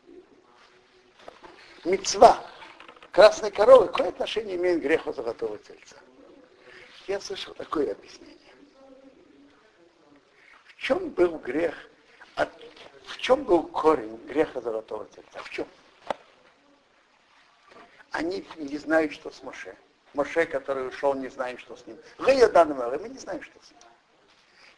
Мецва 1.87 2.45
красной 3.11 3.51
коровы, 3.51 3.87
какое 3.87 4.11
отношение 4.11 4.57
имеет 4.57 4.81
к 4.81 4.83
греху 4.83 5.15
золотого 5.15 5.57
тельца? 5.57 5.97
Я 7.07 7.21
слышал 7.21 7.55
такое 7.55 7.91
объяснение. 7.93 8.37
В 10.67 10.77
чем 10.77 11.09
был 11.09 11.39
грех, 11.39 11.75
в 12.37 13.17
чем 13.17 13.45
был 13.45 13.63
корень 13.63 14.19
греха 14.27 14.61
золотого 14.61 15.07
тельца? 15.07 15.43
В 15.43 15.49
чем? 15.49 15.67
Они 18.11 18.47
не 18.57 18.77
знают, 18.77 19.15
что 19.15 19.31
с 19.31 19.43
Моше. 19.43 19.75
Моше, 20.15 20.45
который 20.47 20.89
ушел, 20.89 21.15
не 21.15 21.29
знаем, 21.29 21.59
что 21.59 21.77
с 21.77 21.87
ним. 21.87 21.97
мы 22.19 22.35
не 22.35 23.19
знаем, 23.19 23.43
что 23.43 23.59
с 23.63 23.71
ним. 23.71 23.81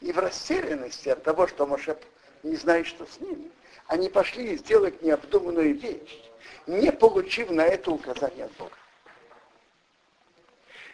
И 0.00 0.12
в 0.12 0.18
растерянности 0.18 1.08
от 1.08 1.22
того, 1.22 1.46
что 1.46 1.66
Моше 1.66 1.96
не 2.42 2.56
знает, 2.56 2.86
что 2.86 3.06
с 3.06 3.20
ним, 3.20 3.50
они 3.86 4.08
пошли 4.08 4.56
сделать 4.56 5.00
необдуманную 5.02 5.78
вещь, 5.78 6.22
не 6.66 6.92
получив 6.92 7.50
на 7.50 7.62
это 7.62 7.90
указание 7.90 8.46
от 8.46 8.52
Бога. 8.52 8.76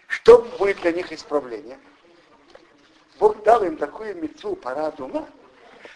Что 0.07 0.42
будет 0.59 0.81
для 0.81 0.92
них 0.92 1.12
исправление? 1.12 1.79
Бог 3.18 3.42
дал 3.42 3.64
им 3.64 3.77
такую 3.77 4.16
мецу 4.16 4.55
парад 4.57 5.01
ума, 5.01 5.29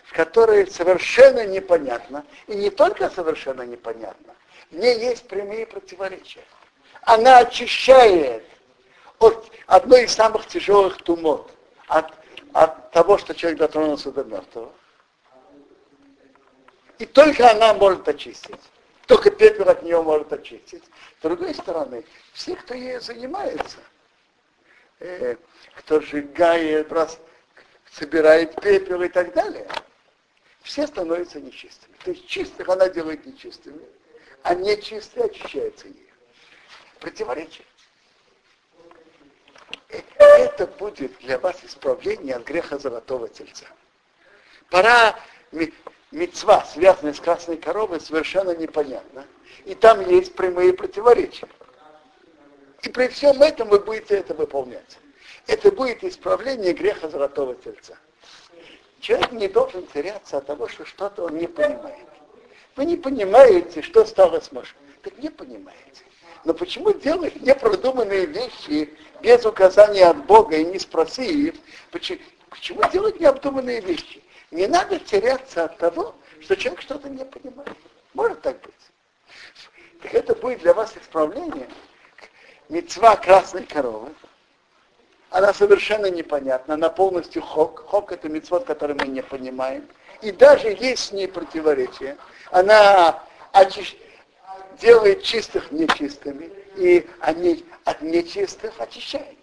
в 0.05 0.13
которой 0.13 0.67
совершенно 0.67 1.47
непонятно, 1.47 2.27
и 2.47 2.55
не 2.55 2.71
только 2.71 3.09
совершенно 3.09 3.63
непонятно, 3.63 4.35
в 4.71 4.77
ней 4.77 4.99
есть 4.99 5.29
прямые 5.29 5.67
противоречия 5.67 6.45
она 7.03 7.39
очищает 7.39 8.45
от 9.19 9.51
одной 9.67 10.05
из 10.05 10.13
самых 10.13 10.47
тяжелых 10.47 11.03
тумот, 11.03 11.53
от, 11.89 12.13
от 12.53 12.91
того, 12.93 13.19
что 13.19 13.35
человек 13.35 13.59
дотронулся 13.59 14.11
до 14.13 14.25
мертвого. 14.25 14.73
И 16.99 17.07
только 17.07 17.51
она 17.51 17.75
может 17.75 18.09
очистить. 18.09 18.61
Только 19.07 19.31
пепел 19.31 19.69
от 19.69 19.83
нее 19.83 20.01
может 20.01 20.33
очистить. 20.33 20.85
С 21.19 21.23
другой 21.23 21.55
стороны, 21.55 22.05
все, 22.33 22.55
кто 22.55 22.75
ею 22.75 23.01
занимается, 23.01 23.79
э, 25.01 25.37
кто 25.75 26.01
сжигает, 26.01 26.93
раз, 26.93 27.19
собирает 27.91 28.61
пепел 28.61 29.03
и 29.03 29.09
так 29.09 29.35
далее, 29.35 29.69
все 30.63 30.87
становятся 30.87 31.41
нечистыми. 31.41 31.95
То 32.05 32.13
есть 32.13 32.27
чистых 32.29 32.69
она 32.69 32.89
делает 32.89 33.27
нечистыми, 33.27 33.83
а 34.45 34.55
нечистые 34.55 35.27
очищаются 35.27 35.89
ей 35.89 36.12
противоречие. 37.03 37.67
Это 39.89 40.67
будет 40.67 41.19
для 41.19 41.39
вас 41.39 41.57
исправление 41.65 42.37
от 42.37 42.45
греха 42.45 42.79
золотого 42.79 43.29
тельца. 43.29 43.67
Пора 44.71 45.19
мецва, 46.13 46.65
связанная 46.65 47.13
с 47.13 47.21
красной 47.21 47.59
коровой, 47.59 48.01
совершенно 48.01 48.57
непонятна. 48.57 49.27
И 49.67 49.75
там 49.75 50.09
есть 50.09 50.35
прямые 50.35 50.73
противоречия. 50.73 51.49
И 52.83 52.89
при 52.89 53.09
всем 53.09 53.43
этом 53.43 53.69
вы 53.69 53.81
будете 53.81 54.17
это 54.17 54.35
выполнять. 54.35 54.99
Это 55.47 55.71
будет 55.71 56.03
исправление 56.05 56.73
греха 56.73 57.09
золотого 57.09 57.55
тельца. 57.57 57.99
Человек 59.01 59.33
не 59.33 59.49
должен 59.49 59.87
теряться 59.89 60.39
от 60.39 60.47
того, 60.47 60.69
что 60.69 60.85
что-то 60.85 61.25
он 61.25 61.37
не 61.37 61.49
понимает. 61.49 62.07
Вы 62.77 62.85
не 62.87 62.97
понимаете, 62.97 63.83
что 63.83 64.05
стало 64.05 64.41
с 64.41 64.53
Машей. 64.53 64.77
Так 65.03 65.19
не 65.19 65.29
понимаете. 65.29 66.05
Но 66.45 66.55
почему 66.55 66.93
делать 66.93 67.41
непродуманные 67.41 68.27
вещи 68.27 68.93
без 69.21 69.45
указания 69.45 70.07
от 70.07 70.25
Бога 70.27 70.57
и 70.57 70.65
не 70.65 70.79
спросив, 70.79 71.55
почему, 71.93 72.19
почему 72.51 72.83
делать 72.91 73.21
необдуманные 73.21 73.81
вещи? 73.81 74.23
Не 74.51 74.67
надо 74.67 74.99
теряться 74.99 75.65
от 75.65 75.79
того, 75.79 76.15
что 76.41 76.57
человек 76.57 76.83
что-то 76.83 77.09
не 77.09 77.25
понимает. 77.25 77.77
Может 78.15 78.43
так 78.43 78.61
быть. 78.61 78.75
Так 80.03 80.15
это 80.15 80.35
будет 80.35 80.61
для 80.61 80.75
вас 80.75 80.95
исправление. 81.01 81.69
Мецва 82.69 83.17
красной 83.17 83.65
коровы. 83.65 84.13
Она 85.31 85.55
совершенно 85.55 86.11
непонятна, 86.11 86.75
она 86.75 86.91
полностью 86.91 87.41
хок. 87.41 87.85
Хок 87.87 88.13
это 88.13 88.29
мецвод, 88.29 88.65
который 88.65 88.97
мы 88.97 89.07
не 89.07 89.23
понимаем. 89.23 89.89
И 90.21 90.33
даже 90.33 90.69
есть 90.69 91.05
с 91.05 91.13
ней 91.13 91.29
противоречие. 91.29 92.19
Она 92.51 93.23
очищает 93.53 94.02
делает 94.79 95.23
чистых 95.23 95.71
нечистыми, 95.71 96.51
и 96.77 97.07
они 97.21 97.65
от 97.85 98.03
нечистых 98.03 98.73
очищает. 98.79 99.37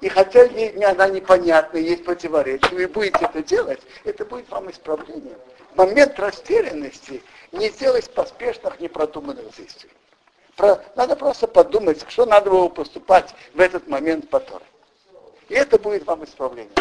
И 0.00 0.08
хотя 0.08 0.44
ей, 0.44 0.72
она 0.84 1.08
непонятна, 1.08 1.78
есть 1.78 2.04
противоречие, 2.04 2.70
вы 2.70 2.86
будете 2.86 3.24
это 3.24 3.42
делать, 3.42 3.80
это 4.04 4.24
будет 4.24 4.48
вам 4.50 4.70
исправлением. 4.70 5.38
В 5.72 5.78
момент 5.78 6.18
растерянности 6.18 7.22
не 7.52 7.70
сделать 7.70 8.10
поспешных, 8.12 8.78
непродуманных 8.80 9.56
действий. 9.56 9.90
Про, 10.56 10.82
надо 10.96 11.16
просто 11.16 11.46
подумать, 11.46 12.04
что 12.08 12.26
надо 12.26 12.50
было 12.50 12.68
поступать 12.68 13.34
в 13.54 13.60
этот 13.60 13.88
момент 13.88 14.28
по 14.28 14.40
Торе. 14.40 14.64
И 15.48 15.54
это 15.54 15.78
будет 15.78 16.06
вам 16.06 16.24
исправление. 16.24 16.72